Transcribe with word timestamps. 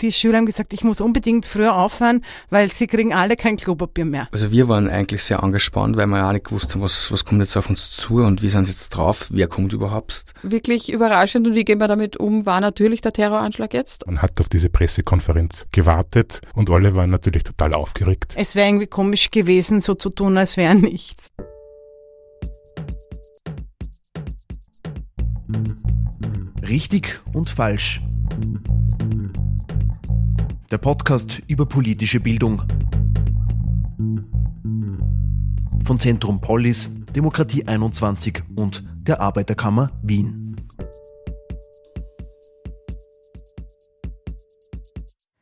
die 0.00 0.12
Schüler 0.12 0.38
haben 0.38 0.46
gesagt, 0.46 0.72
ich 0.72 0.84
muss 0.84 1.00
unbedingt 1.00 1.46
früher 1.46 1.74
aufhören, 1.76 2.24
weil 2.50 2.70
sie 2.70 2.86
kriegen 2.86 3.14
alle 3.14 3.36
kein 3.36 3.56
Klopapier 3.56 4.04
mehr. 4.04 4.28
Also 4.32 4.50
wir 4.50 4.68
waren 4.68 4.88
eigentlich 4.88 5.22
sehr 5.22 5.42
angespannt, 5.42 5.96
weil 5.96 6.06
wir 6.06 6.18
ja 6.18 6.28
auch 6.28 6.32
nicht 6.32 6.46
gewusst 6.46 6.74
haben, 6.74 6.82
was, 6.82 7.10
was 7.10 7.24
kommt 7.24 7.40
jetzt 7.40 7.56
auf 7.56 7.68
uns 7.68 7.90
zu 7.90 8.16
und 8.16 8.42
wie 8.42 8.48
sind 8.48 8.64
sie 8.64 8.72
jetzt 8.72 8.90
drauf, 8.90 9.28
wer 9.30 9.48
kommt 9.48 9.72
überhaupt. 9.72 10.34
Wirklich 10.42 10.92
überraschend 10.92 11.46
und 11.46 11.54
wie 11.54 11.64
gehen 11.64 11.78
wir 11.78 11.88
damit 11.88 12.16
um, 12.16 12.46
war 12.46 12.60
natürlich 12.60 13.00
der 13.00 13.12
Terroranschlag 13.12 13.72
jetzt. 13.74 14.06
Man 14.06 14.22
hat 14.22 14.40
auf 14.40 14.48
diese 14.48 14.68
Pressekonferenz 14.68 15.66
gewartet 15.72 16.40
und 16.54 16.70
alle 16.70 16.94
waren 16.94 17.10
natürlich 17.10 17.44
total 17.44 17.74
aufgeregt. 17.74 18.34
Es 18.36 18.54
wäre 18.54 18.68
irgendwie 18.68 18.86
komisch 18.86 19.30
gewesen, 19.30 19.80
so 19.80 19.94
zu 19.94 20.10
tun, 20.10 20.36
als 20.36 20.56
wäre 20.56 20.74
nichts. 20.74 21.24
Richtig 26.68 27.20
und 27.32 27.48
falsch. 27.48 28.00
Der 30.76 30.82
Podcast 30.82 31.40
über 31.46 31.64
politische 31.64 32.20
Bildung. 32.20 32.62
Von 35.82 35.98
Zentrum 35.98 36.38
Polis, 36.42 36.90
Demokratie 37.14 37.66
21 37.66 38.42
und 38.56 38.84
der 38.98 39.22
Arbeiterkammer 39.22 39.90
Wien. 40.02 40.60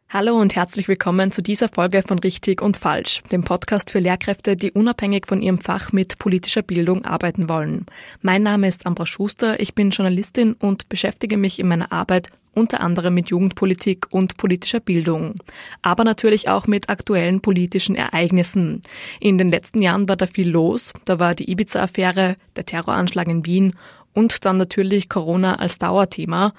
Hallo 0.09 0.41
und 0.41 0.55
herzlich 0.55 0.87
willkommen 0.87 1.33
zu 1.33 1.43
dieser 1.43 1.69
Folge 1.69 2.03
von 2.03 2.21
Richtig 2.21 2.63
und 2.63 2.77
Falsch, 2.77 3.25
dem 3.33 3.43
Podcast 3.43 3.91
für 3.91 3.99
Lehrkräfte, 3.99 4.57
die 4.57 4.71
unabhängig 4.71 5.27
von 5.27 5.43
ihrem 5.43 5.59
Fach 5.59 5.91
mit 5.91 6.21
politischer 6.21 6.63
Bildung 6.63 7.05
arbeiten 7.05 7.49
wollen. 7.49 7.87
Mein 8.23 8.45
Name 8.45 8.69
ist 8.69 8.87
Ambra 8.87 9.05
Schuster, 9.05 9.59
ich 9.59 9.75
bin 9.75 9.91
Journalistin 9.91 10.53
und 10.53 10.89
beschäftige 10.89 11.37
mich 11.37 11.59
in 11.59 11.67
meiner 11.67 11.91
Arbeit 11.91 12.31
unter 12.55 12.81
anderem 12.81 13.15
mit 13.15 13.31
Jugendpolitik 13.31 14.07
und 14.11 14.37
politischer 14.37 14.81
Bildung, 14.81 15.35
aber 15.83 16.05
natürlich 16.05 16.49
auch 16.49 16.67
mit 16.67 16.89
aktuellen 16.89 17.41
politischen 17.41 17.97
Ereignissen. 17.97 18.83
In 19.21 19.39
den 19.39 19.51
letzten 19.51 19.83
Jahren 19.83 20.09
war 20.09 20.17
da 20.17 20.27
viel 20.27 20.49
los. 20.49 20.93
Da 21.05 21.19
war 21.19 21.35
die 21.35 21.51
Ibiza-Affäre, 21.51 22.37
der 22.57 22.67
Terroranschlag 22.67 23.29
in 23.29 23.45
Wien 23.47 23.75
und 24.13 24.45
dann 24.45 24.57
natürlich 24.57 25.09
Corona 25.09 25.57
als 25.57 25.79
Dauerthema. 25.79 26.53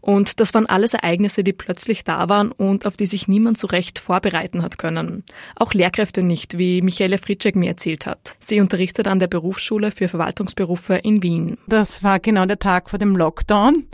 Und 0.00 0.40
das 0.40 0.54
waren 0.54 0.66
alles 0.66 0.94
Ereignisse, 0.94 1.44
die 1.44 1.52
plötzlich 1.52 2.04
da 2.04 2.28
waren 2.28 2.52
und 2.52 2.86
auf 2.86 2.96
die 2.96 3.06
sich 3.06 3.28
niemand 3.28 3.58
so 3.58 3.66
recht 3.66 3.98
vorbereiten 3.98 4.62
hat 4.62 4.78
können. 4.78 5.24
Auch 5.56 5.74
Lehrkräfte 5.74 6.22
nicht, 6.22 6.58
wie 6.58 6.82
Michaela 6.82 7.16
Fritschek 7.16 7.56
mir 7.56 7.70
erzählt 7.70 8.06
hat. 8.06 8.36
Sie 8.38 8.60
unterrichtet 8.60 9.08
an 9.08 9.18
der 9.18 9.26
Berufsschule 9.26 9.90
für 9.90 10.08
Verwaltungsberufe 10.08 10.94
in 10.94 11.22
Wien. 11.22 11.58
Das 11.66 12.02
war 12.02 12.20
genau 12.20 12.46
der 12.46 12.58
Tag 12.58 12.90
vor 12.90 12.98
dem 12.98 13.16
Lockdown. 13.16 13.86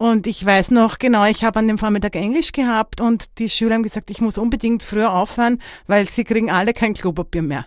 Und 0.00 0.26
ich 0.26 0.42
weiß 0.42 0.70
noch 0.70 0.98
genau, 0.98 1.26
ich 1.26 1.44
habe 1.44 1.58
an 1.58 1.68
dem 1.68 1.76
Vormittag 1.76 2.16
Englisch 2.16 2.52
gehabt 2.52 3.02
und 3.02 3.38
die 3.38 3.50
Schüler 3.50 3.74
haben 3.74 3.82
gesagt, 3.82 4.08
ich 4.08 4.22
muss 4.22 4.38
unbedingt 4.38 4.82
früher 4.82 5.12
aufhören, 5.12 5.60
weil 5.86 6.08
sie 6.08 6.24
kriegen 6.24 6.50
alle 6.50 6.72
kein 6.72 6.94
Klopapier 6.94 7.42
mehr. 7.42 7.66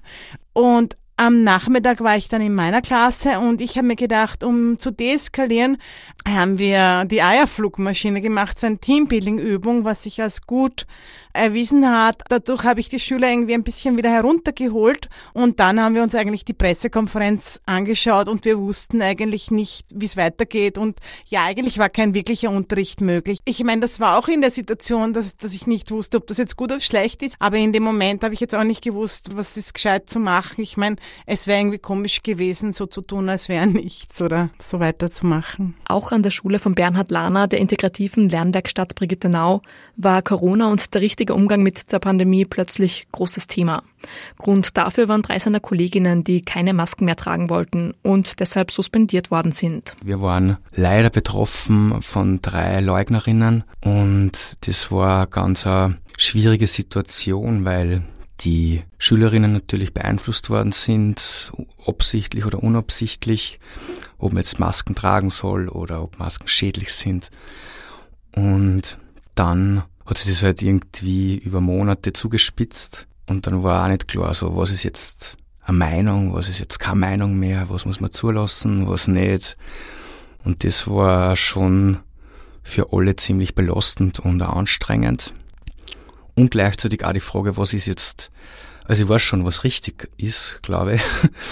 Und 0.52 0.97
am 1.16 1.44
Nachmittag 1.44 2.02
war 2.02 2.17
ich 2.17 2.28
dann 2.28 2.42
in 2.42 2.56
meiner 2.56 2.81
Klasse 2.81 3.39
und 3.39 3.61
ich 3.61 3.78
habe 3.78 3.88
mir 3.88 3.95
gedacht, 3.95 4.44
um 4.44 4.80
zu 4.80 4.92
deeskalieren, 4.92 5.78
haben 6.28 6.58
wir 6.58 7.05
die 7.05 7.22
Eierflugmaschine 7.22 8.20
gemacht, 8.22 8.59
so 8.59 8.67
eine 8.67 8.80
Teambuilding-Übung, 8.80 9.86
was 9.86 10.03
sich 10.03 10.22
als 10.22 10.42
gut 10.42 10.88
erwiesen 11.34 11.89
hat. 11.89 12.22
Dadurch 12.30 12.64
habe 12.64 12.80
ich 12.80 12.89
die 12.89 13.00
Schüler 13.00 13.30
irgendwie 13.30 13.56
ein 13.56 13.64
bisschen 13.64 13.98
wieder 13.98 14.12
heruntergeholt 14.12 15.09
und 15.34 15.59
dann 15.59 15.81
haben 15.81 15.95
wir 15.95 16.03
uns 16.03 16.16
eigentlich 16.16 16.45
die 16.45 16.53
Pressekonferenz 16.53 17.59
angeschaut 17.66 18.28
und 18.28 18.45
wir 18.45 18.59
wussten 18.59 19.02
eigentlich 19.02 19.52
nicht, 19.52 19.88
wie 19.95 20.06
es 20.06 20.16
weitergeht 20.16 20.78
und 20.78 21.00
ja, 21.26 21.44
eigentlich 21.44 21.80
war 21.80 21.89
kein 21.89 22.14
wirklicher 22.14 22.52
Unterricht 22.52 23.02
möglich. 23.02 23.39
Ich 23.45 23.64
meine, 23.64 23.81
das 23.81 24.00
war 24.00 24.17
auch 24.17 24.28
in 24.28 24.42
der 24.42 24.52
Situation, 24.52 25.14
dass, 25.14 25.36
dass 25.36 25.54
ich 25.54 25.66
nicht 25.67 25.89
wusste, 25.92 26.17
ob 26.17 26.28
das 26.28 26.38
jetzt 26.38 26.56
gut 26.56 26.72
oder 26.72 26.80
schlecht 26.80 27.23
ist, 27.23 27.36
aber 27.39 27.58
in 27.58 27.73
dem 27.73 27.84
Moment 27.84 28.23
habe 28.23 28.34
ich 28.34 28.39
jetzt 28.39 28.54
auch 28.54 28.64
nicht 28.64 28.84
gewusst, 28.84 29.36
was 29.36 29.58
ist 29.58 29.73
gescheit 29.73 30.09
zu 30.09 30.20
machen. 30.20 30.61
Ich 30.61 30.78
meine, 30.78 30.98
es 31.26 31.48
wäre 31.48 31.59
irgendwie 31.59 31.80
komisch 31.80 32.22
gewesen, 32.22 32.72
so 32.72 32.86
zu 32.86 33.02
tun, 33.02 33.28
als 33.30 33.50
wäre 33.50 33.65
nichts 33.67 34.21
oder 34.21 34.52
so 34.61 34.80
weiterzumachen. 34.80 35.76
Auch 35.88 36.11
an 36.11 36.21
der 36.21 36.32
Schule 36.32 36.60
von 36.60 36.76
Bernhard 36.76 37.10
Lahner, 37.10 37.48
der 37.48 37.60
integrativen 37.60 38.30
Lernwerkstatt 38.30 38.94
Brigittenau, 38.95 39.61
war 39.95 40.21
Corona 40.21 40.71
und 40.71 40.94
der 40.94 41.02
richtige 41.02 41.23
Umgang 41.32 41.64
mit 41.64 41.92
der 41.92 42.00
Pandemie 42.00 42.45
plötzlich 42.45 43.08
großes 43.11 43.48
Thema. 43.48 43.84
Grund 44.38 44.78
dafür 44.78 45.08
waren 45.08 45.22
drei 45.22 45.39
seiner 45.39 45.60
Kolleginnen, 45.60 46.23
die 46.23 46.42
keine 46.42 46.73
Masken 46.73 47.06
mehr 47.06 47.16
tragen 47.16 47.50
wollten 47.50 47.94
und 48.02 48.39
deshalb 48.39 48.72
suspendiert 48.72 49.32
worden 49.32 49.52
sind. 49.52 49.95
Wir 50.04 50.22
waren 50.22 50.58
leider 50.76 51.10
betroffen 51.10 52.02
von 52.02 52.42
drei 52.42 52.82
Leugnerinnen 52.82 53.64
und 53.82 54.58
das 54.67 54.92
war 54.92 55.28
ganz 55.28 55.66
eine 55.66 55.98
schwierige 56.17 56.67
Situation, 56.67 57.66
weil 57.66 58.04
die 58.42 58.82
Schülerinnen 58.98 59.54
natürlich 59.54 59.94
beeinflusst 59.94 60.50
worden 60.50 60.72
sind, 60.72 61.52
absichtlich 61.86 62.45
oder 62.45 62.62
unabsichtlich, 62.62 63.60
ob 64.17 64.33
man 64.33 64.42
jetzt 64.42 64.60
Masken 64.60 64.95
tragen 64.95 65.30
soll 65.30 65.70
oder 65.70 66.02
ob 66.02 66.20
Masken 66.20 66.48
schädlich 66.48 66.94
sind. 66.94 67.30
Und 68.36 68.98
dann 69.36 69.83
hat 70.05 70.17
sich 70.17 70.31
das 70.31 70.43
halt 70.43 70.61
irgendwie 70.61 71.37
über 71.37 71.61
Monate 71.61 72.14
zugespitzt 72.14 73.08
und 73.25 73.47
dann 73.47 73.64
war 73.64 73.83
auch 73.83 73.89
nicht 73.89 74.08
klar, 74.08 74.33
so 74.33 74.55
was 74.55 74.71
ist 74.71 74.83
jetzt 74.83 75.37
eine 75.61 75.77
Meinung, 75.77 76.33
was 76.33 76.49
ist 76.49 76.59
jetzt 76.59 76.80
keine 76.80 76.99
Meinung 76.99 77.37
mehr, 77.37 77.69
was 77.69 77.86
muss 77.86 77.99
man 77.99 78.11
zulassen, 78.11 78.87
was 78.87 79.08
nicht. 79.08 79.58
Und 80.43 80.64
das 80.65 80.87
war 80.87 81.36
schon 81.36 81.99
für 82.64 82.91
alle 82.91 83.15
ziemlich 83.15 83.55
belastend 83.55 84.19
und 84.19 84.41
anstrengend. 84.41 85.33
Und 86.35 86.52
gleichzeitig 86.52 87.05
auch 87.05 87.14
die 87.14 87.20
Frage, 87.20 87.58
was 87.58 87.73
ist 87.73 87.85
jetzt, 87.85 88.31
also 88.85 89.03
ich 89.03 89.09
weiß 89.09 89.21
schon, 89.21 89.45
was 89.45 89.64
richtig 89.64 90.09
ist, 90.17 90.59
glaube 90.64 90.95
ich, 90.95 91.02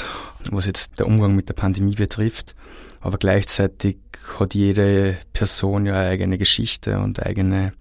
was 0.51 0.65
jetzt 0.65 0.99
der 0.99 1.07
Umgang 1.07 1.35
mit 1.35 1.47
der 1.47 1.53
Pandemie 1.53 1.95
betrifft. 1.95 2.53
Aber 2.99 3.17
gleichzeitig 3.17 3.97
hat 4.39 4.53
jede 4.53 5.17
Person 5.33 5.85
ja 5.85 5.95
eigene 5.95 6.37
Geschichte 6.37 6.99
und 6.99 7.23
eigene 7.23 7.73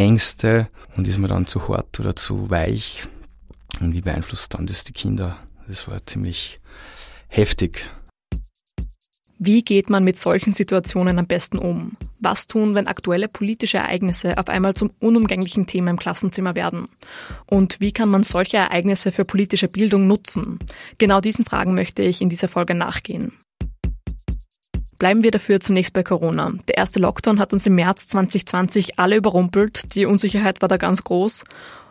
Ängste 0.00 0.68
und 0.96 1.06
ist 1.06 1.18
man 1.18 1.30
dann 1.30 1.46
zu 1.46 1.68
hart 1.68 2.00
oder 2.00 2.16
zu 2.16 2.50
weich. 2.50 3.02
Und 3.80 3.94
wie 3.94 4.00
beeinflusst 4.00 4.54
dann 4.54 4.66
das 4.66 4.84
die 4.84 4.92
Kinder? 4.92 5.38
Das 5.68 5.86
war 5.88 6.04
ziemlich 6.04 6.60
heftig. 7.28 7.90
Wie 9.42 9.62
geht 9.62 9.88
man 9.88 10.04
mit 10.04 10.18
solchen 10.18 10.52
Situationen 10.52 11.18
am 11.18 11.26
besten 11.26 11.56
um? 11.56 11.96
Was 12.18 12.46
tun, 12.46 12.74
wenn 12.74 12.86
aktuelle 12.86 13.26
politische 13.26 13.78
Ereignisse 13.78 14.36
auf 14.36 14.50
einmal 14.50 14.74
zum 14.74 14.90
unumgänglichen 15.00 15.66
Thema 15.66 15.92
im 15.92 15.98
Klassenzimmer 15.98 16.56
werden? 16.56 16.88
Und 17.46 17.80
wie 17.80 17.92
kann 17.92 18.10
man 18.10 18.22
solche 18.22 18.58
Ereignisse 18.58 19.12
für 19.12 19.24
politische 19.24 19.68
Bildung 19.68 20.06
nutzen? 20.06 20.58
Genau 20.98 21.22
diesen 21.22 21.46
Fragen 21.46 21.74
möchte 21.74 22.02
ich 22.02 22.20
in 22.20 22.28
dieser 22.28 22.48
Folge 22.48 22.74
nachgehen. 22.74 23.32
Bleiben 25.00 25.22
wir 25.22 25.30
dafür 25.30 25.60
zunächst 25.60 25.94
bei 25.94 26.02
Corona. 26.02 26.52
Der 26.68 26.76
erste 26.76 27.00
Lockdown 27.00 27.38
hat 27.38 27.54
uns 27.54 27.66
im 27.66 27.74
März 27.74 28.06
2020 28.08 28.98
alle 28.98 29.16
überrumpelt. 29.16 29.94
Die 29.94 30.04
Unsicherheit 30.04 30.60
war 30.60 30.68
da 30.68 30.76
ganz 30.76 31.02
groß. 31.04 31.44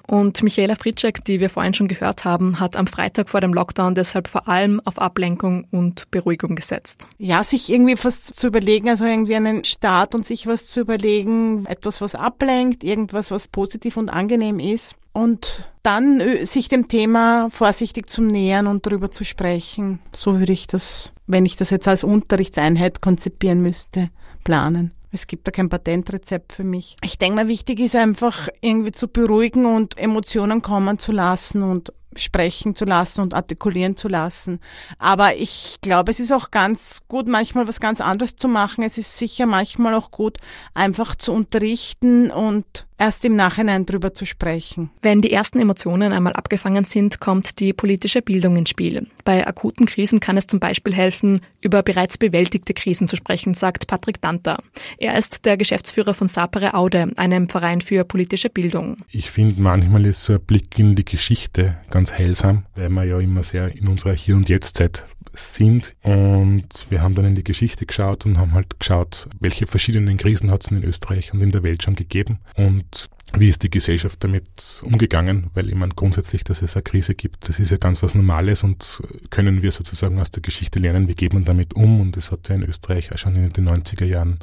Und 0.09 0.41
Michaela 0.41 0.73
Fritschek, 0.73 1.23
die 1.23 1.39
wir 1.39 1.51
vorhin 1.51 1.75
schon 1.75 1.87
gehört 1.87 2.25
haben, 2.25 2.59
hat 2.59 2.75
am 2.75 2.87
Freitag 2.87 3.29
vor 3.29 3.41
dem 3.41 3.53
Lockdown 3.53 3.93
deshalb 3.93 4.27
vor 4.27 4.47
allem 4.47 4.81
auf 4.83 4.97
Ablenkung 4.97 5.67
und 5.69 6.09
Beruhigung 6.09 6.55
gesetzt. 6.55 7.05
Ja, 7.19 7.43
sich 7.43 7.71
irgendwie 7.71 7.95
was 8.01 8.25
zu 8.25 8.47
überlegen, 8.47 8.89
also 8.89 9.05
irgendwie 9.05 9.35
einen 9.35 9.63
Start 9.63 10.15
und 10.15 10.25
sich 10.25 10.47
was 10.47 10.65
zu 10.65 10.79
überlegen, 10.79 11.67
etwas, 11.67 12.01
was 12.01 12.15
ablenkt, 12.15 12.83
irgendwas, 12.83 13.29
was 13.29 13.47
positiv 13.47 13.97
und 13.97 14.09
angenehm 14.09 14.59
ist. 14.59 14.95
Und 15.13 15.69
dann 15.83 16.23
sich 16.43 16.69
dem 16.69 16.87
Thema 16.87 17.49
vorsichtig 17.51 18.09
zu 18.09 18.23
nähern 18.23 18.65
und 18.65 18.87
darüber 18.87 19.11
zu 19.11 19.23
sprechen. 19.23 19.99
So 20.15 20.39
würde 20.39 20.53
ich 20.53 20.65
das, 20.65 21.13
wenn 21.27 21.45
ich 21.45 21.55
das 21.55 21.69
jetzt 21.69 21.87
als 21.87 22.03
Unterrichtseinheit 22.03 23.01
konzipieren 23.01 23.61
müsste, 23.61 24.09
planen. 24.43 24.91
Es 25.11 25.27
gibt 25.27 25.47
da 25.47 25.51
kein 25.51 25.69
Patentrezept 25.69 26.53
für 26.53 26.63
mich. 26.63 26.97
Ich 27.03 27.17
denke 27.17 27.37
mal, 27.37 27.47
wichtig 27.47 27.79
ist 27.79 27.95
einfach 27.95 28.47
irgendwie 28.61 28.91
zu 28.91 29.07
beruhigen 29.07 29.65
und 29.65 29.97
Emotionen 29.97 30.61
kommen 30.61 30.99
zu 30.99 31.11
lassen 31.11 31.63
und 31.63 31.93
sprechen 32.15 32.75
zu 32.75 32.85
lassen 32.85 33.21
und 33.21 33.33
artikulieren 33.33 33.95
zu 33.95 34.07
lassen. 34.07 34.59
Aber 34.97 35.35
ich 35.35 35.77
glaube, 35.81 36.11
es 36.11 36.19
ist 36.19 36.31
auch 36.31 36.51
ganz 36.51 37.01
gut, 37.07 37.27
manchmal 37.27 37.67
was 37.67 37.79
ganz 37.79 38.01
anderes 38.01 38.35
zu 38.35 38.47
machen. 38.47 38.83
Es 38.83 38.97
ist 38.97 39.17
sicher 39.17 39.45
manchmal 39.45 39.93
auch 39.93 40.11
gut, 40.11 40.37
einfach 40.73 41.15
zu 41.15 41.31
unterrichten 41.31 42.31
und 42.31 42.87
erst 42.99 43.23
im 43.25 43.35
Nachhinein 43.35 43.85
drüber 43.85 44.13
zu 44.13 44.25
sprechen. 44.25 44.91
Wenn 45.01 45.21
die 45.21 45.31
ersten 45.31 45.59
Emotionen 45.59 46.11
einmal 46.11 46.33
abgefangen 46.33 46.85
sind, 46.85 47.19
kommt 47.19 47.59
die 47.59 47.73
politische 47.73 48.21
Bildung 48.21 48.57
ins 48.57 48.69
Spiel. 48.69 49.07
Bei 49.23 49.47
akuten 49.47 49.85
Krisen 49.85 50.19
kann 50.19 50.37
es 50.37 50.47
zum 50.47 50.59
Beispiel 50.59 50.93
helfen, 50.93 51.41
über 51.61 51.81
bereits 51.81 52.17
bewältigte 52.17 52.73
Krisen 52.73 53.07
zu 53.07 53.15
sprechen, 53.15 53.53
sagt 53.53 53.87
Patrick 53.87 54.21
Danter. 54.21 54.57
Er 54.97 55.17
ist 55.17 55.45
der 55.45 55.57
Geschäftsführer 55.57 56.13
von 56.13 56.27
Sapere 56.27 56.73
Aude, 56.73 57.11
einem 57.17 57.49
Verein 57.49 57.81
für 57.81 58.03
politische 58.03 58.49
Bildung. 58.49 58.97
Ich 59.09 59.31
finde, 59.31 59.61
manchmal 59.61 60.05
ist 60.05 60.23
so 60.23 60.33
ein 60.33 60.41
Blick 60.41 60.77
in 60.77 60.95
die 60.95 61.05
Geschichte 61.05 61.77
ganz 61.89 61.98
heilsam, 62.07 62.65
weil 62.75 62.89
man 62.89 63.07
ja 63.07 63.19
immer 63.19 63.43
sehr 63.43 63.75
in 63.75 63.87
unserer 63.87 64.13
Hier- 64.13 64.35
und 64.35 64.49
Jetzt-Zeit 64.49 65.05
sind. 65.33 65.95
Und 66.01 66.87
wir 66.89 67.01
haben 67.01 67.15
dann 67.15 67.25
in 67.25 67.35
die 67.35 67.43
Geschichte 67.43 67.85
geschaut 67.85 68.25
und 68.25 68.37
haben 68.37 68.53
halt 68.53 68.79
geschaut, 68.79 69.27
welche 69.39 69.67
verschiedenen 69.67 70.17
Krisen 70.17 70.51
hat 70.51 70.63
es 70.63 70.71
in 70.71 70.83
Österreich 70.83 71.33
und 71.33 71.41
in 71.41 71.51
der 71.51 71.63
Welt 71.63 71.83
schon 71.83 71.95
gegeben. 71.95 72.39
Und 72.55 73.09
wie 73.33 73.49
ist 73.49 73.61
die 73.61 73.69
Gesellschaft 73.69 74.23
damit 74.23 74.81
umgegangen? 74.83 75.51
Weil 75.53 75.69
ich 75.69 75.75
meine 75.75 75.93
grundsätzlich, 75.93 76.43
dass 76.43 76.61
es 76.61 76.75
eine 76.75 76.83
Krise 76.83 77.13
gibt, 77.13 77.47
das 77.47 77.59
ist 77.59 77.71
ja 77.71 77.77
ganz 77.77 78.01
was 78.01 78.15
Normales 78.15 78.63
und 78.63 79.03
können 79.29 79.61
wir 79.61 79.71
sozusagen 79.71 80.19
aus 80.19 80.31
der 80.31 80.41
Geschichte 80.41 80.79
lernen, 80.79 81.07
wie 81.07 81.15
geht 81.15 81.33
man 81.33 81.45
damit 81.45 81.75
um? 81.75 82.01
Und 82.01 82.17
es 82.17 82.31
hat 82.31 82.49
ja 82.49 82.55
in 82.55 82.63
Österreich 82.63 83.13
auch 83.13 83.19
schon 83.19 83.35
in 83.35 83.49
den 83.49 83.69
90er 83.69 84.05
Jahren 84.05 84.39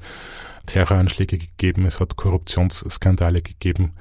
Terroranschläge 0.67 1.38
gegeben, 1.38 1.87
es 1.87 2.00
hat 2.00 2.17
Korruptionsskandale 2.17 3.41
gegeben, 3.43 3.93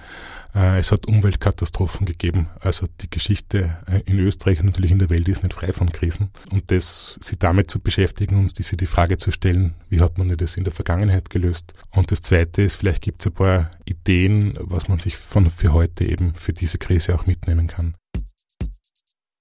es 0.56 0.92
hat 0.92 1.06
Umweltkatastrophen 1.06 2.06
gegeben. 2.06 2.48
Also 2.62 2.88
die 3.02 3.10
Geschichte 3.10 3.78
äh, 3.88 4.02
in 4.06 4.20
Österreich 4.20 4.62
und 4.62 4.68
natürlich 4.68 4.92
in 4.92 5.00
der 5.00 5.10
Welt 5.10 5.28
ist 5.28 5.44
nicht 5.44 5.54
frei 5.54 5.74
von 5.74 5.92
Krisen. 5.92 6.30
Und 6.50 6.72
das, 6.72 7.20
sich 7.22 7.38
damit 7.38 7.70
zu 7.70 7.80
beschäftigen 7.80 8.38
und 8.38 8.56
sich 8.56 8.72
die 8.72 8.86
Frage 8.86 9.18
zu 9.18 9.32
stellen, 9.32 9.74
wie 9.90 10.00
hat 10.00 10.18
man 10.18 10.30
das 10.30 10.56
in 10.56 10.64
der 10.64 10.74
Vergangenheit 10.74 11.30
gelöst? 11.30 11.74
Und 11.92 12.12
das 12.12 12.22
Zweite 12.22 12.62
ist, 12.62 12.76
vielleicht 12.76 13.04
gibt 13.04 13.22
es 13.22 13.28
ein 13.28 13.34
paar 13.34 13.72
Ideen, 13.84 14.58
was 14.62 14.88
man 14.88 15.00
sich 15.00 15.18
von 15.18 15.50
für 15.50 15.74
heute 15.74 16.06
eben 16.06 16.34
für 16.36 16.54
diese 16.54 16.78
Krise 16.78 17.16
auch 17.16 17.26
mitnehmen 17.26 17.68
kann. 17.68 17.96